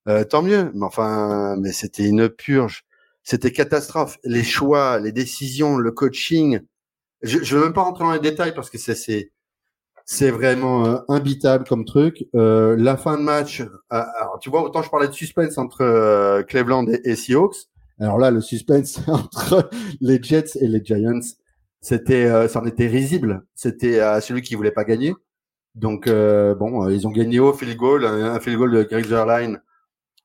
[0.07, 0.71] Euh, tant mieux.
[0.73, 2.85] Mais enfin, mais c'était une purge.
[3.23, 4.17] C'était catastrophe.
[4.23, 6.61] Les choix, les décisions, le coaching.
[7.21, 9.31] Je, je veux même pas rentrer dans les détails parce que c'est, c'est,
[10.05, 12.27] c'est vraiment euh, imbitable comme truc.
[12.35, 13.61] Euh, la fin de match.
[13.61, 17.67] Euh, alors, tu vois, autant je parlais de suspense entre euh, Cleveland et Seahawks.
[17.99, 19.69] Alors là, le suspense entre
[20.01, 21.19] les Jets et les Giants
[21.85, 23.45] c'était, euh, ça en était risible.
[23.53, 25.13] C'était à celui qui voulait pas gagner.
[25.75, 29.05] Donc euh, bon, euh, ils ont gagné au field goal, un field goal de Greg
[29.05, 29.61] Zerline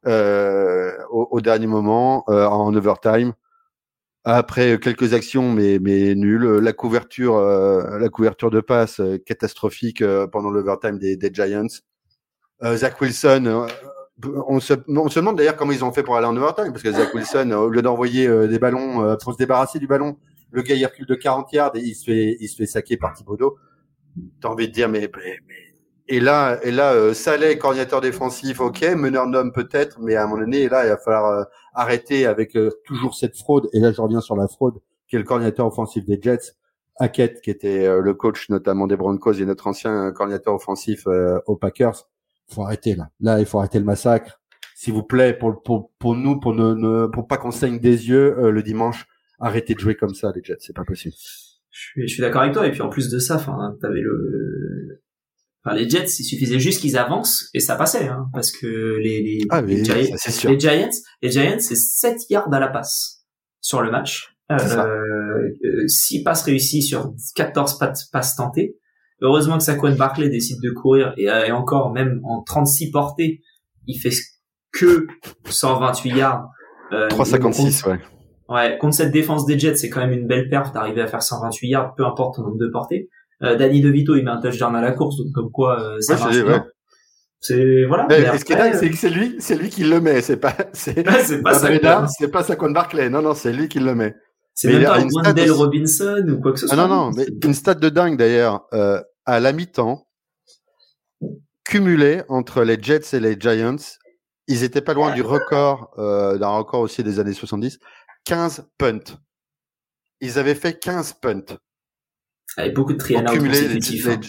[0.06, 3.34] euh, au, au, dernier moment en overtime.
[4.24, 6.60] Après quelques actions, mais mais nulles.
[6.62, 10.02] La couverture, la couverture de passe catastrophique
[10.32, 11.82] pendant l'overtime des, des Giants.
[12.74, 13.66] Zach Wilson,
[14.24, 16.82] on se, on se demande d'ailleurs comment ils ont fait pour aller en overtime, parce
[16.82, 20.16] que Zach Wilson, au lieu d'envoyer des ballons pour se débarrasser du ballon,
[20.50, 22.96] le gars il recule de 40 yards et il se fait il se fait saquer
[22.96, 23.56] par Thibodeau.
[24.40, 25.38] T'as envie de dire mais, mais,
[26.08, 30.26] et là et là euh, Saleh coordinateur défensif ok meneur d'homme peut-être mais à un
[30.26, 31.44] moment donné là il va falloir euh,
[31.74, 33.68] arrêter avec euh, toujours cette fraude.
[33.72, 36.54] Et là je reviens sur la fraude qui est le coordinateur offensif des Jets.
[36.98, 41.06] Hackett qui était euh, le coach notamment des Broncos et notre ancien coordinateur offensif
[41.46, 42.08] aux Packers.
[42.48, 43.10] Faut arrêter là.
[43.20, 44.40] Là il faut arrêter le massacre.
[44.74, 48.50] S'il vous plaît pour pour pour nous pour ne, pour pas qu'on saigne des yeux
[48.50, 49.06] le dimanche
[49.40, 51.14] arrêtez de jouer comme ça, les Jets, c'est pas possible.
[51.70, 52.66] Je suis, je suis d'accord avec toi.
[52.66, 55.02] Et puis en plus de ça, enfin, t'avais le,
[55.64, 59.22] enfin, les Jets, il suffisait juste qu'ils avancent et ça passait, hein, parce que les,
[59.22, 59.94] les, ah, les, Giants,
[60.44, 60.90] les Giants,
[61.22, 63.24] les Giants, c'est 7 yards à la passe
[63.60, 64.36] sur le match.
[64.50, 67.78] Euh, 6 passes réussies sur 14
[68.10, 68.76] passes tentées.
[69.22, 73.42] Heureusement que Saquon Barkley décide de courir et, et, encore même en 36 portées,
[73.86, 74.10] il fait
[74.72, 75.06] que
[75.44, 76.48] 128 yards.
[76.92, 78.00] Euh, 356, ouais.
[78.50, 81.22] Ouais, contre cette défense des Jets, c'est quand même une belle perf d'arriver à faire
[81.22, 83.08] 128 yards, peu importe ton nombre de portées.
[83.42, 86.16] Euh, Danny DeVito, il met un touchdown à la course, donc comme quoi euh, ça
[86.16, 86.66] marche bien.
[87.40, 88.06] C'est voilà.
[88.08, 90.36] Mais ce qui est dingue, c'est que c'est lui, c'est lui qui le met, c'est
[90.36, 91.22] pas, c'est pas
[91.54, 92.06] ça.
[92.08, 94.14] C'est pas Saquon Barclay, non non, c'est lui qui le met.
[94.52, 96.76] C'est même pas Wendell Robinson ou quoi que ce soit.
[96.78, 98.66] Ah non non, mais une stat de dingue d'ailleurs.
[98.74, 100.06] Euh, à la mi-temps,
[101.64, 103.76] cumulé entre les Jets et les Giants,
[104.48, 107.78] ils étaient pas loin du record, euh, d'un record aussi des années 70.
[108.24, 109.18] 15 punts.
[110.20, 111.58] Ils avaient fait 15 punts.
[112.56, 114.06] Avec beaucoup de trianaux consécutifs.
[114.06, 114.12] Les...
[114.12, 114.20] Hein.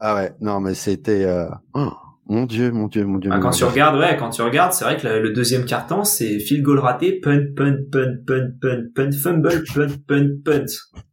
[0.00, 1.24] Ah ouais, non mais c'était...
[1.24, 1.48] Euh...
[1.74, 1.92] Oh,
[2.28, 3.30] mon dieu, mon dieu, mon dieu.
[3.32, 6.40] Ah, quand tu regardes, ouais, quand tu regardes, c'est vrai que le, deuxième carton, c'est
[6.40, 10.66] field goal raté, punt, punt, punt, punt, punt, punt, fumble, punt, punt, punt,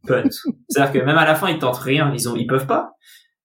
[0.08, 0.30] punt.
[0.68, 2.94] C'est-à-dire que même à la fin, ils tentent rien, ils ont, ils peuvent pas.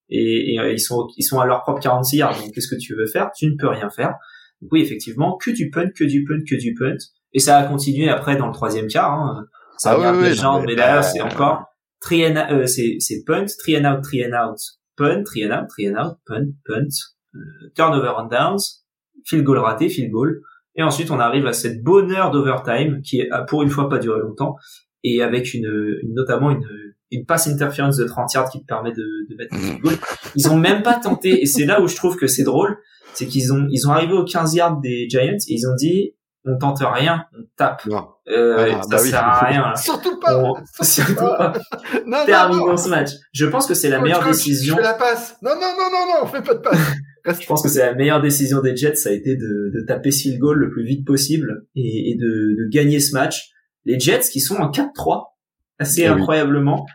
[0.10, 2.40] Et, et euh, ils sont, ils sont à leur propre 46 yards.
[2.40, 3.30] Donc, qu'est-ce que tu veux faire?
[3.38, 4.16] Tu ne peux rien faire.
[4.62, 6.98] Donc, oui, effectivement, que du punt, que du punt, que du punt.
[7.34, 9.14] Et ça a continué après dans le troisième quart.
[9.14, 9.46] Hein.
[9.78, 11.64] Ça ah oui, oui, mais, derrière c'est encore
[12.02, 14.60] three and, euh, c'est c'est punt, three and out, three and out,
[14.98, 16.90] punt, three and out, three and out, punt, punt,
[17.36, 17.40] euh,
[17.76, 18.84] turnover and downs,
[19.26, 20.42] field goal raté, field goal.
[20.76, 24.00] Et ensuite on arrive à cette bonne heure d'overtime qui a pour une fois pas
[24.00, 24.56] duré longtemps
[25.04, 26.66] et avec une, une notamment une
[27.12, 29.96] une passe interference de 30 yards qui te permet de, de mettre un goal.
[30.36, 32.78] Ils ont même pas tenté, et c'est là où je trouve que c'est drôle,
[33.14, 36.14] c'est qu'ils ont, ils ont arrivé aux 15 yards des Giants et ils ont dit,
[36.50, 37.82] on tente rien, on tape.
[38.28, 39.62] Euh, ah, ça bah sert à rien.
[39.62, 39.76] Là.
[39.78, 40.54] Surtout pas.
[40.82, 41.54] surtout pas.
[42.06, 43.12] non, Terminons ce match.
[43.34, 44.76] Je pense que c'est la meilleure décision.
[44.76, 45.36] Je fais la passe.
[45.42, 47.40] Non, non, non, non, non, on fait pas de passe.
[47.42, 50.10] je pense que c'est la meilleure décision des Jets, ça a été de, de taper
[50.10, 53.50] le goal le plus vite possible et, et de, de, gagner ce match.
[53.86, 55.34] Les Jets qui sont en 4-3,
[55.80, 56.86] assez ah incroyablement.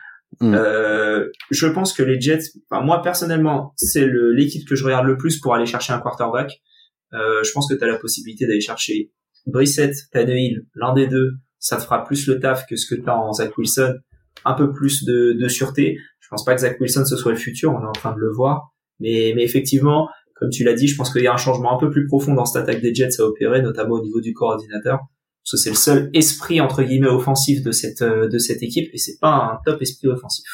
[0.41, 0.55] Mm.
[0.55, 5.17] Euh, je pense que les Jets, enfin moi personnellement, c'est l'équipe que je regarde le
[5.17, 6.61] plus pour aller chercher un quarterback.
[7.13, 9.13] Euh, je pense que tu as la possibilité d'aller chercher
[9.47, 13.09] Brissett, Tannehill, l'un des deux, ça te fera plus le taf que ce que tu
[13.09, 13.95] as en Zach Wilson,
[14.45, 15.99] un peu plus de, de sûreté.
[16.21, 18.21] Je pense pas que Zach Wilson ce soit le futur, on est en train de
[18.21, 21.39] le voir, mais, mais effectivement, comme tu l'as dit, je pense qu'il y a un
[21.39, 24.21] changement un peu plus profond dans cette attaque des Jets à opérer, notamment au niveau
[24.21, 24.99] du coordinateur.
[25.45, 28.89] Parce que c'est le seul esprit entre guillemets offensif de cette euh, de cette équipe
[28.95, 30.47] et c'est pas un top esprit offensif.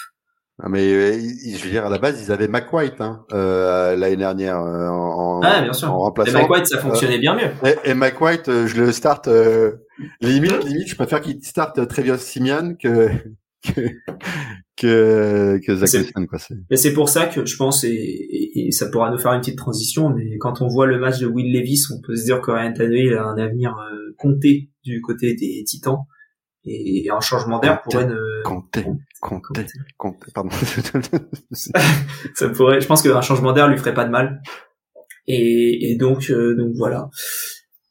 [0.63, 4.17] Ah, mais euh, je veux dire à la base ils avaient McWhite hein, euh, l'année
[4.17, 5.91] dernière euh, en, ah, bien sûr.
[5.91, 6.39] en remplaçant.
[6.39, 7.51] Et McWhite ça fonctionnait bien mieux.
[7.65, 9.29] Et, et McWhite je le start
[10.21, 13.09] limite limite je préfère qu'il starte Trevios Simian que
[14.77, 16.39] que que Zach Wilson quoi.
[16.71, 19.59] Et c'est pour ça que je pense et, et, ça pourra nous faire une petite
[19.59, 22.51] transition mais quand on voit le match de Will Levis on peut se dire que
[22.51, 23.77] Ryan Tannehill a un avenir
[24.19, 26.05] compté du côté des Titans
[26.71, 28.87] et, un changement d'air pourrait ne compter
[29.21, 29.67] compter
[29.97, 30.51] compter pardon.
[32.35, 34.41] Ça pourrait je pense qu'un changement d'air lui ferait pas de mal.
[35.27, 37.11] Et, et donc euh, donc voilà.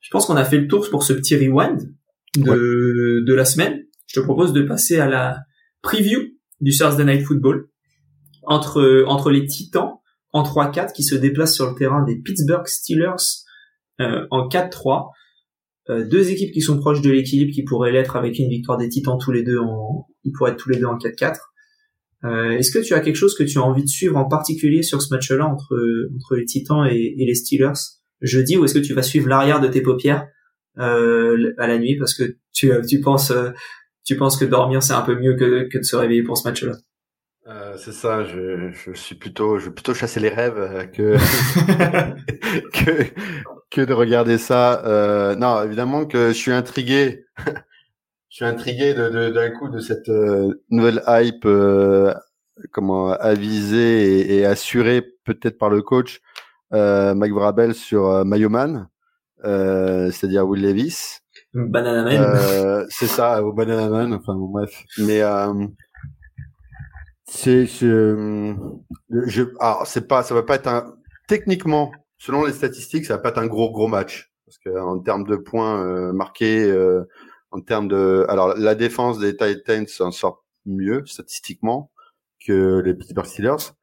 [0.02, 1.94] Je pense qu'on a fait le tour pour ce petit rewind
[2.38, 3.84] de de la semaine.
[4.08, 5.40] Je te propose de passer à la
[5.82, 6.20] preview
[6.62, 7.70] du Thursday Night Football
[8.44, 10.00] entre entre les Titans
[10.32, 13.46] en 3-4 qui se déplacent sur le terrain des Pittsburgh Steelers
[14.00, 15.19] euh, en 4-3 euh,
[15.90, 19.18] deux équipes qui sont proches de l'équilibre qui pourraient l'être avec une victoire des Titans
[19.20, 21.36] tous les deux en ils pourraient être tous les deux en 4-4.
[22.26, 24.84] Euh, est-ce que tu as quelque chose que tu as envie de suivre en particulier
[24.84, 25.74] sur ce match-là entre
[26.16, 27.80] entre les Titans et, les Steelers
[28.22, 30.28] jeudi ou est-ce que tu vas suivre l'arrière de tes paupières
[30.78, 31.98] euh, à la nuit?
[31.98, 32.24] Parce que
[32.54, 33.32] tu tu penses
[34.06, 36.48] tu penses que dormir c'est un peu mieux que, que de se réveiller pour ce
[36.48, 36.74] match-là
[37.50, 41.18] euh, c'est ça, je, je suis plutôt, je vais plutôt chasser les rêves que
[42.74, 43.06] que,
[43.72, 44.86] que de regarder ça.
[44.86, 47.26] Euh, non, évidemment que je suis intrigué.
[48.30, 52.14] je suis intrigué de, d'un coup de cette euh, nouvelle hype, euh,
[52.72, 56.22] comment avisée et, et assurée peut-être par le coach
[56.74, 58.90] euh, Mike Vrabel sur euh, Mayoman,
[59.44, 61.20] c'est-à-dire Will Levis.
[61.56, 62.86] Banana Man.
[62.90, 64.14] c'est ça, au Banana Man.
[64.14, 64.84] Enfin bon, bref.
[65.00, 65.24] Mais
[67.30, 68.56] c'est, je,
[69.10, 70.96] je, alors c'est pas, ça va pas être un,
[71.28, 75.00] techniquement, selon les statistiques, ça va pas être un gros gros match parce que en
[75.00, 77.08] termes de points euh, marqués, euh,
[77.52, 81.92] en termes de, alors la défense des Titans s'en sort mieux statistiquement
[82.46, 83.74] que les Pittsburgh Steelers,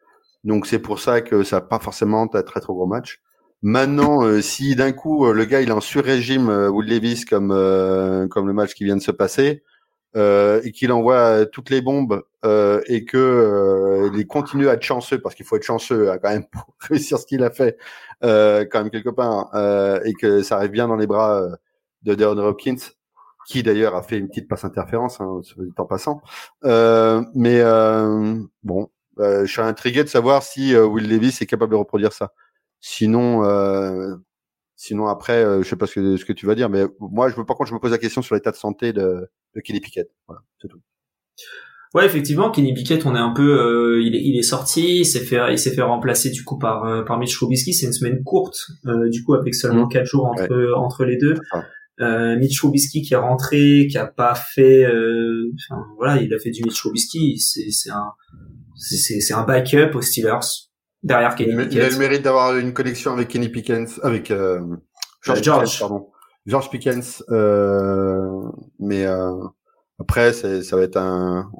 [0.42, 3.22] donc c'est pour ça que ça va pas forcément être un très trop gros match.
[3.62, 7.48] Maintenant, euh, si d'un coup le gars il est en sur-régime Will Levis comme
[8.28, 9.62] comme le match qui vient de se passer,
[10.16, 14.82] euh, et qu'il envoie toutes les bombes euh, et que euh, il continue à être
[14.82, 17.76] chanceux parce qu'il faut être chanceux hein, quand même pour réussir ce qu'il a fait
[18.24, 21.54] euh, quand même quelque part euh, et que ça arrive bien dans les bras euh,
[22.02, 22.76] de Deron Hopkins
[23.46, 25.40] qui d'ailleurs a fait une petite passe interférence hein,
[25.76, 26.22] en passant.
[26.62, 27.62] Mais
[28.64, 32.32] bon je suis intrigué de savoir si Will Levis est capable de reproduire ça.
[32.80, 33.42] Sinon
[34.78, 37.30] Sinon après, euh, je sais pas ce que, ce que tu vas dire, mais moi,
[37.30, 39.80] je par contre, je me pose la question sur l'état de santé de, de Kenny
[39.80, 40.10] Pickett.
[40.28, 40.80] Voilà, c'est tout.
[41.94, 45.06] Ouais, effectivement, Kenny Pickett, on est un peu, euh, il, est, il est sorti, il
[45.06, 47.72] s'est fait, il s'est fait remplacer du coup par euh, par Mitch Trubisky.
[47.72, 48.58] C'est une semaine courte,
[49.06, 49.90] du coup, avec seulement mmh.
[49.90, 51.36] quatre jours entre entre les deux.
[52.00, 56.50] Euh, Mitch Trubisky qui est rentré, qui a pas fait, enfin voilà, il a fait
[56.50, 57.38] du Mitch Trubisky.
[57.38, 58.12] C'est c'est un
[58.76, 60.68] c'est c'est un backup aux Steelers
[61.02, 61.74] derrière Kenny il, Pickens.
[61.74, 64.60] Il a le mérite d'avoir une connexion avec Kenny Pickens, avec euh,
[65.22, 65.80] George, George.
[65.80, 66.08] pardon.
[66.46, 67.22] George Pickens.
[67.30, 68.42] Euh,
[68.78, 69.32] mais euh,
[69.98, 71.50] après, ça va être un.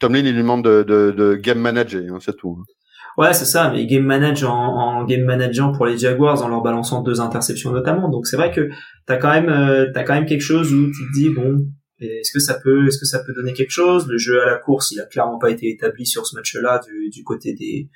[0.00, 2.58] Tomlin, il lui demande de, de, de game manager, hein, c'est tout.
[2.60, 2.64] Hein.
[3.18, 6.62] Ouais, c'est ça, mais game manage en, en, game manageant pour les Jaguars en leur
[6.62, 8.08] balançant deux interceptions notamment.
[8.08, 8.68] Donc c'est vrai que
[9.06, 11.66] t'as quand même euh, t'as quand même quelque chose où tu te dis bon,
[11.98, 14.06] est-ce que ça peut est-ce que ça peut donner quelque chose?
[14.06, 17.10] Le jeu à la course, il a clairement pas été établi sur ce match-là du,
[17.10, 17.90] du côté des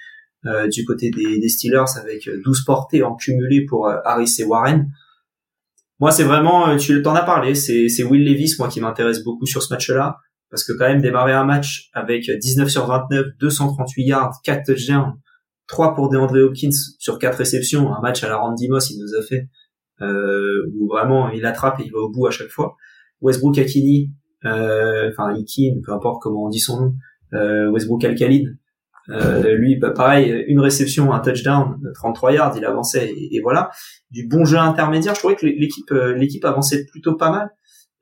[0.47, 4.45] euh, du côté des, des, Steelers avec 12 portées en cumulé pour euh, Harris et
[4.45, 4.91] Warren.
[6.03, 9.23] Moi, c'est vraiment, euh, tu t'en as parlé, c'est, c'est Will Levis, moi, qui m'intéresse
[9.23, 10.19] beaucoup sur ce match-là,
[10.51, 15.13] parce que quand même démarrer un match avec 19 sur 29, 238 yards, 4 touchdowns,
[15.69, 19.15] 3 pour DeAndre Hopkins sur 4 réceptions, un match à la Randy Moss, il nous
[19.17, 19.49] a fait,
[20.01, 22.75] euh, où vraiment il attrape et il va au bout à chaque fois.
[23.21, 24.11] Westbrook Akini,
[24.45, 28.59] euh, enfin Ikin, peu importe comment on dit son nom, Westbrook Alkaline.
[29.09, 33.71] Lui, bah, pareil, une réception, un touchdown, 33 yards, il avançait et, voilà.
[34.11, 37.51] Du bon jeu intermédiaire, je trouvais que l'équipe l'équipe avançait plutôt pas mal.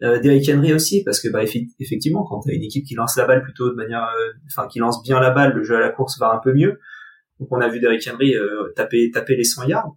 [0.03, 3.27] Euh, Derrick Henry aussi parce que bah effectivement quand t'as une équipe qui lance la
[3.27, 4.09] balle plutôt de manière
[4.47, 6.81] enfin qui lance bien la balle le jeu à la course va un peu mieux
[7.39, 8.35] donc on a vu Derrick Henry
[8.77, 9.95] taper taper les 100 yards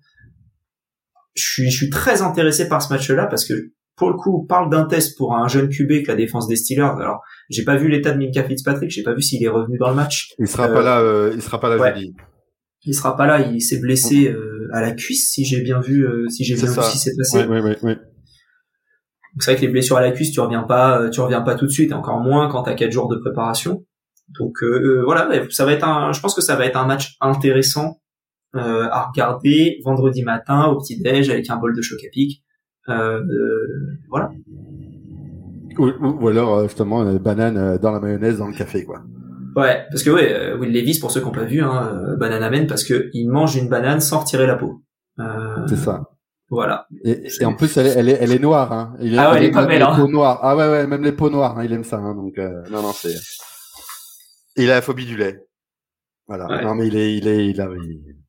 [1.35, 3.53] je suis, je suis très intéressé par ce match-là parce que
[3.95, 6.95] pour le coup, parle d'un test pour un jeune QB que la défense des Steelers.
[6.99, 9.89] Alors, j'ai pas vu l'état de Minka Fitzpatrick, j'ai pas vu s'il est revenu dans
[9.89, 10.33] le match.
[10.39, 11.93] Il sera pas là, euh, il sera pas là ouais.
[11.93, 12.15] jeudi.
[12.85, 16.05] Il sera pas là, il s'est blessé euh, à la cuisse, si j'ai bien vu,
[16.05, 17.45] euh, si j'ai bien vu ce qui s'est passé.
[17.47, 17.93] Oui, oui, oui.
[19.39, 21.65] C'est vrai que les blessures à la cuisse, tu reviens pas, tu reviens pas tout
[21.65, 23.83] de suite, et encore moins quand t'as quatre jours de préparation.
[24.39, 24.63] Donc
[25.05, 27.99] voilà, ça va être un, je pense que ça va être un match intéressant
[28.55, 32.42] euh, à regarder vendredi matin au petit déj avec un bol de choc à pic.
[32.89, 34.31] Euh, euh, voilà.
[35.77, 39.01] Ou, ou, alors justement une banane dans la mayonnaise dans le café quoi.
[39.55, 42.67] Ouais, parce que ouais, Will Levis pour ceux qui n'ont pas vu, hein, banane amène
[42.67, 44.83] parce que il mange une banane sans retirer la peau.
[45.67, 46.09] C'est ça.
[46.49, 46.87] Voilà.
[47.03, 48.71] Et, et, en plus, elle est, elle est, elle est noire.
[48.71, 48.95] Hein.
[49.01, 49.81] Il ah ouais, elle est pas belle.
[49.81, 49.95] Hein.
[49.95, 50.39] Peaux noires.
[50.43, 51.57] Ah ouais, ouais, même les peaux noires.
[51.57, 51.97] Hein, il aime ça.
[51.97, 52.37] Hein, donc
[52.69, 53.15] non, non, c'est.
[54.55, 55.39] Il a la phobie du lait.
[56.27, 56.61] Voilà.
[56.61, 58.22] Non, mais il est, il est, il a, il,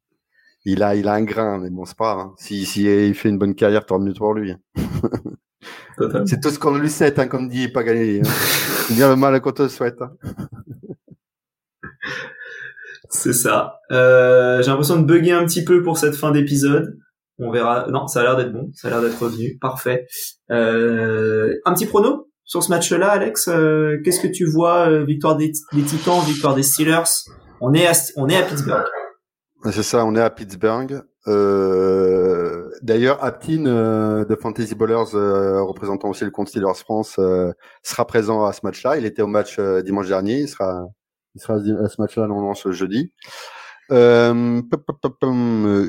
[0.65, 2.27] il a, il a un grain, mais bon, c'est pas grave.
[2.27, 2.35] Hein.
[2.39, 4.53] Si, si il fait une bonne carrière, tant mieux pour lui.
[4.53, 4.59] Hein.
[6.27, 8.21] c'est tout ce qu'on lui souhaite, hein, comme dit pas gagné.
[8.21, 8.29] Hein.
[8.95, 10.01] bien le mal qu'on te souhaite.
[10.01, 10.13] Hein.
[13.11, 13.81] c'est ça.
[13.91, 16.99] Euh, j'ai l'impression de bugger un petit peu pour cette fin d'épisode.
[17.39, 17.87] On verra.
[17.91, 18.71] Non, ça a l'air d'être bon.
[18.75, 19.59] Ça a l'air d'être revenu.
[19.61, 20.07] Parfait.
[20.51, 23.49] Euh, un petit prono sur ce match-là, Alex?
[23.49, 27.03] Euh, qu'est-ce que tu vois euh, Victoire des, des, Titans, victoire des Steelers?
[27.61, 28.85] On est à, on est à Pittsburgh.
[29.73, 31.03] C'est ça, on est à Pittsburgh.
[31.27, 37.51] Euh, D'ailleurs, Aptin euh, de Fantasy Ballers, euh, représentant aussi le compte Steelers France, euh,
[37.83, 38.99] sera présent à ce match-là.
[38.99, 40.41] Il était au match dimanche dernier.
[40.41, 40.87] Il sera,
[41.35, 43.13] il sera à ce match-là normalement ce jeudi.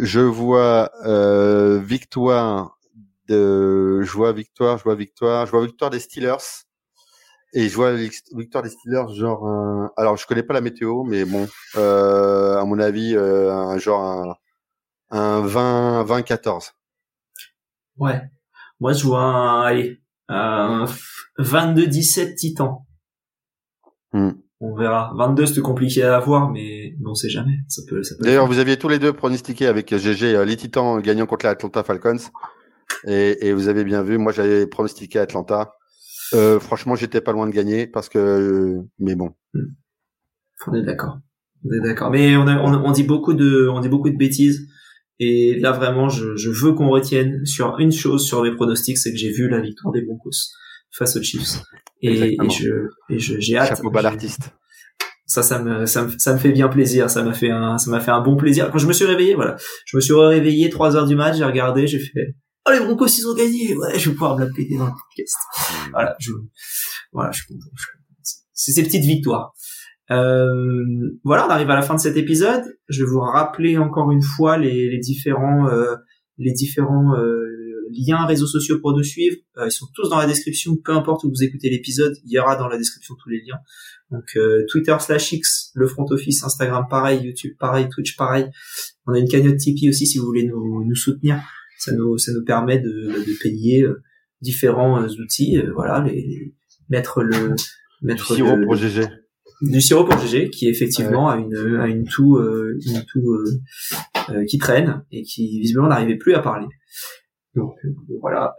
[0.03, 0.89] je vois
[1.79, 2.77] victoire
[3.27, 6.64] de, je vois victoire, je vois victoire, je vois victoire des Steelers.
[7.57, 9.89] Et je vois victoire des Steelers, genre un...
[9.95, 11.47] alors je connais pas la météo, mais bon,
[11.77, 14.01] euh, à mon avis, euh, un genre
[15.09, 16.73] un, un 20 20 14.
[17.97, 18.21] Ouais.
[18.81, 20.85] Moi je vois un allez, un
[21.37, 22.85] 22 17 Titan.
[24.11, 24.31] Hmm.
[24.59, 25.13] On verra.
[25.15, 27.59] 22 c'est compliqué à avoir, mais on sait jamais.
[27.69, 30.57] Ça peut, ça peut D'ailleurs, vous aviez tous les deux pronostiqué avec GG euh, les
[30.57, 32.17] Titans gagnant contre l'Atlanta Falcons,
[33.07, 34.17] et, et vous avez bien vu.
[34.17, 35.71] Moi, j'avais pronostiqué Atlanta.
[36.33, 39.33] Euh, franchement, j'étais pas loin de gagner parce que, mais bon.
[39.53, 39.73] Hmm.
[40.67, 41.19] On est d'accord.
[41.63, 42.11] On est d'accord.
[42.11, 44.67] Mais on, a, on, dit beaucoup de, on dit beaucoup de bêtises.
[45.19, 49.11] Et là, vraiment, je, je veux qu'on retienne sur une chose sur les pronostics, c'est
[49.11, 50.31] que j'ai vu la victoire des Broncos
[50.91, 51.61] face aux Chiefs.
[52.01, 52.69] Et, et je,
[53.09, 53.69] et je, j'ai hâte.
[53.69, 54.51] Chapeau bas l'artiste.
[55.25, 57.09] Ça, ça me, ça me, ça me fait bien plaisir.
[57.09, 58.69] Ça m'a fait un, ça m'a fait un bon plaisir.
[58.71, 59.55] Quand je me suis réveillé, voilà,
[59.85, 62.35] je me suis réveillé trois heures du match, j'ai regardé, j'ai fait,
[62.67, 64.91] oh les Broncos ils ont gagné, ouais, je vais pouvoir me la péter dans le
[64.91, 65.35] podcast.
[65.57, 65.91] Hmm.
[65.91, 66.31] Voilà, je,
[67.11, 67.69] voilà, je suis content.
[68.53, 69.53] C'est ces petites victoires.
[70.11, 70.83] Euh,
[71.23, 72.63] voilà, on arrive à la fin de cet épisode.
[72.87, 75.95] Je vais vous rappeler encore une fois les, les différents, euh,
[76.37, 77.55] les différents euh,
[77.91, 79.37] liens réseaux sociaux pour nous suivre.
[79.57, 80.75] Euh, ils sont tous dans la description.
[80.83, 83.59] Peu importe où vous écoutez l'épisode, il y aura dans la description tous les liens.
[84.11, 88.47] Donc euh, Twitter slash X, le front office, Instagram pareil, YouTube pareil, Twitch pareil.
[89.07, 91.41] On a une cagnotte Tipeee aussi si vous voulez nous, nous soutenir
[91.77, 94.01] ça nous ça nous permet de, de payer euh,
[94.41, 96.53] différents euh, outils euh, voilà les,
[96.89, 97.55] mettre le
[98.01, 99.01] mettre du sirop pour GG
[99.61, 103.37] du sirop pour GG qui effectivement a une a une toux une toux
[104.47, 106.67] qui traîne et qui visiblement n'arrivait plus à parler.
[107.55, 107.73] Donc
[108.19, 108.55] voilà.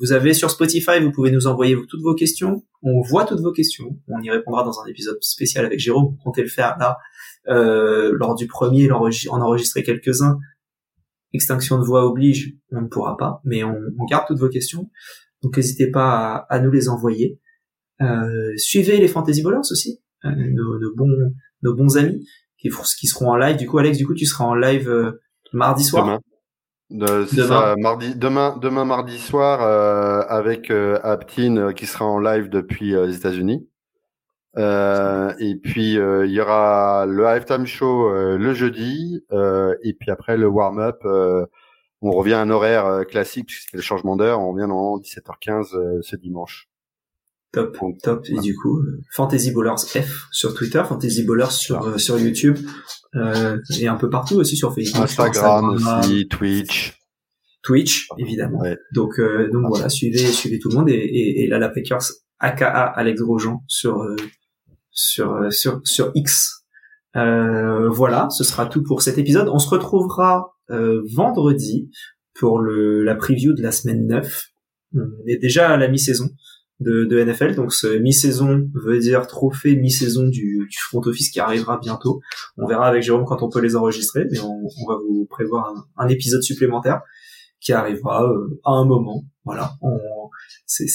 [0.00, 2.64] Vous avez sur Spotify vous pouvez nous envoyer toutes vos questions.
[2.82, 3.96] On voit toutes vos questions.
[4.08, 6.06] On y répondra dans un épisode spécial avec Jérôme.
[6.06, 6.98] Vous comptez le faire là
[7.46, 9.08] lors du premier en
[9.40, 10.40] enregistrer quelques-uns
[11.32, 13.76] extinction de voix oblige, on ne pourra pas, mais on,
[14.10, 14.90] garde toutes vos questions.
[15.42, 17.40] Donc n'hésitez pas à, nous les envoyer.
[18.00, 21.08] Euh, suivez les Fantasy Ballers aussi, euh, nos, bons
[21.62, 22.26] nos bons amis
[22.58, 23.56] qui, qui seront en live.
[23.56, 25.20] Du coup, Alex, du coup, tu seras en live euh,
[25.52, 26.20] mardi soir.
[26.90, 27.26] Demain.
[27.32, 27.74] demain.
[27.78, 29.60] mardi, demain, demain mardi soir
[30.28, 33.69] avec Aptine qui sera en live depuis les États-Unis.
[34.56, 39.22] Euh, et puis euh, il y aura le halftime show euh, le jeudi,
[39.82, 41.00] et puis après le warm-up.
[42.02, 44.40] on revient à un horaire classique puisque c'est le changement d'heure.
[44.40, 46.68] On revient en 17h15 ce dimanche.
[47.52, 48.24] Top, top.
[48.28, 48.80] Et du coup,
[49.12, 52.58] Fantasy Ballers F sur Twitter, Fantasy Ballers sur sur YouTube
[53.14, 56.96] et un peu partout aussi sur Facebook, Instagram, aussi, Twitch.
[57.62, 58.62] Twitch évidemment.
[58.94, 59.20] Donc
[59.52, 62.02] donc voilà, suivez suivez tout le monde et, et, et là la Packers
[62.38, 64.02] aka Alex Grosjean sur
[64.90, 66.64] sur sur sur X.
[67.14, 69.48] voilà, ce sera tout pour cet épisode.
[69.48, 70.56] On se retrouvera
[71.14, 71.90] vendredi
[72.34, 74.44] pour le, la preview de la semaine 9.
[74.94, 76.30] On est déjà à la mi-saison
[76.80, 81.38] de, de NFL, donc ce mi-saison veut dire trophée mi-saison du, du, front office qui
[81.38, 82.20] arrivera bientôt.
[82.56, 85.74] On verra avec Jérôme quand on peut les enregistrer, mais on, on va vous prévoir
[85.98, 87.02] un, épisode supplémentaire
[87.60, 89.24] qui arrivera euh, à un moment.
[89.44, 89.72] Voilà,
[90.66, 90.86] c'est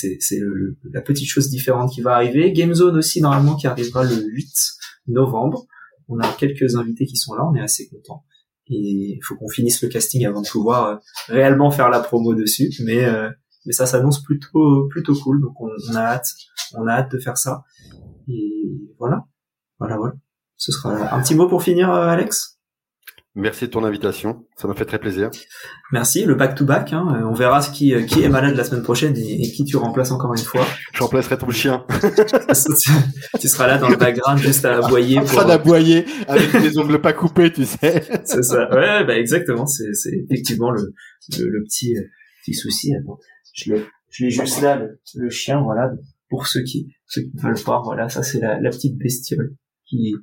[0.91, 2.51] la petite chose différente qui va arriver.
[2.53, 4.47] Game Zone aussi normalement qui arrivera le 8
[5.07, 5.65] novembre.
[6.07, 8.23] On a quelques invités qui sont là, on est assez contents.
[8.67, 10.95] Et il faut qu'on finisse le casting avant de pouvoir euh,
[11.27, 12.71] réellement faire la promo dessus.
[12.83, 13.29] Mais euh,
[13.65, 15.41] mais ça s'annonce plutôt plutôt cool.
[15.41, 16.29] Donc on, a hâte
[16.75, 17.63] on a hâte de faire ça.
[18.27, 19.25] Et voilà.
[19.79, 20.13] Voilà voilà.
[20.55, 22.54] Ce sera un petit mot pour finir Alex?
[23.37, 25.29] Merci de ton invitation, ça m'a fait très plaisir.
[25.91, 26.93] Merci, le back to back.
[26.93, 27.21] Hein.
[27.29, 30.33] On verra ce qui qui est malade la semaine prochaine et, qui tu remplaces encore
[30.33, 30.65] une fois.
[30.93, 31.85] Je remplacerai ton chien.
[33.41, 35.19] tu seras là dans le background juste à aboyer.
[35.19, 38.03] En train d'aboyer avec les ongles pas coupés, tu sais.
[38.23, 38.73] c'est ça.
[38.73, 39.65] Ouais, bah exactement.
[39.65, 40.93] C'est c'est effectivement le,
[41.37, 41.93] le, petit
[42.41, 42.95] petit souci.
[42.95, 43.19] Attends,
[43.53, 44.81] je l'ai je l'ai juste là
[45.15, 45.91] le, chien voilà
[46.29, 49.55] pour ceux qui ceux qui veulent voir voilà ça c'est la, la petite bestiole
[49.85, 50.15] qui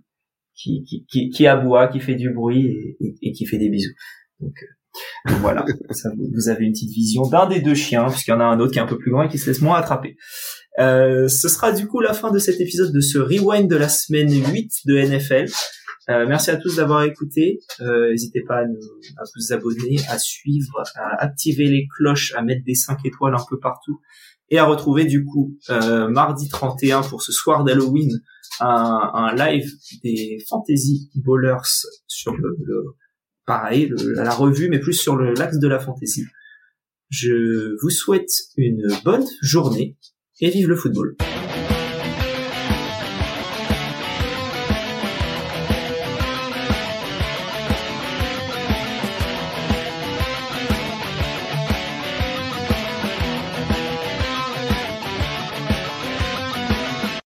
[0.55, 2.67] qui, qui, qui, qui aboie, qui fait du bruit
[3.01, 3.93] et, et, qui fait des bisous.
[4.41, 8.35] Donc, euh, voilà, ça, vous avez une petite vision d'un des deux chiens, puisqu'il y
[8.35, 9.77] en a un autre qui est un peu plus grand et qui se laisse moins
[9.77, 10.17] attraper.
[10.79, 13.89] Euh, ce sera du coup la fin de cet épisode de ce rewind de la
[13.89, 15.47] semaine 8 de NFL.
[16.11, 17.61] Euh, merci à tous d'avoir écouté.
[17.81, 18.79] Euh, n'hésitez pas à, nous,
[19.19, 23.45] à, vous abonner, à suivre, à activer les cloches, à mettre des 5 étoiles un
[23.49, 24.01] peu partout
[24.51, 28.21] et à retrouver du coup euh, mardi 31 pour ce soir d'Halloween
[28.61, 29.71] un, live
[30.03, 32.57] des fantasy bowlers sur le,
[33.47, 36.25] pareil la revue mais plus sur l'axe de la fantasy.
[37.11, 39.97] Je vous souhaite une bonne journée
[40.41, 41.17] et vive le football.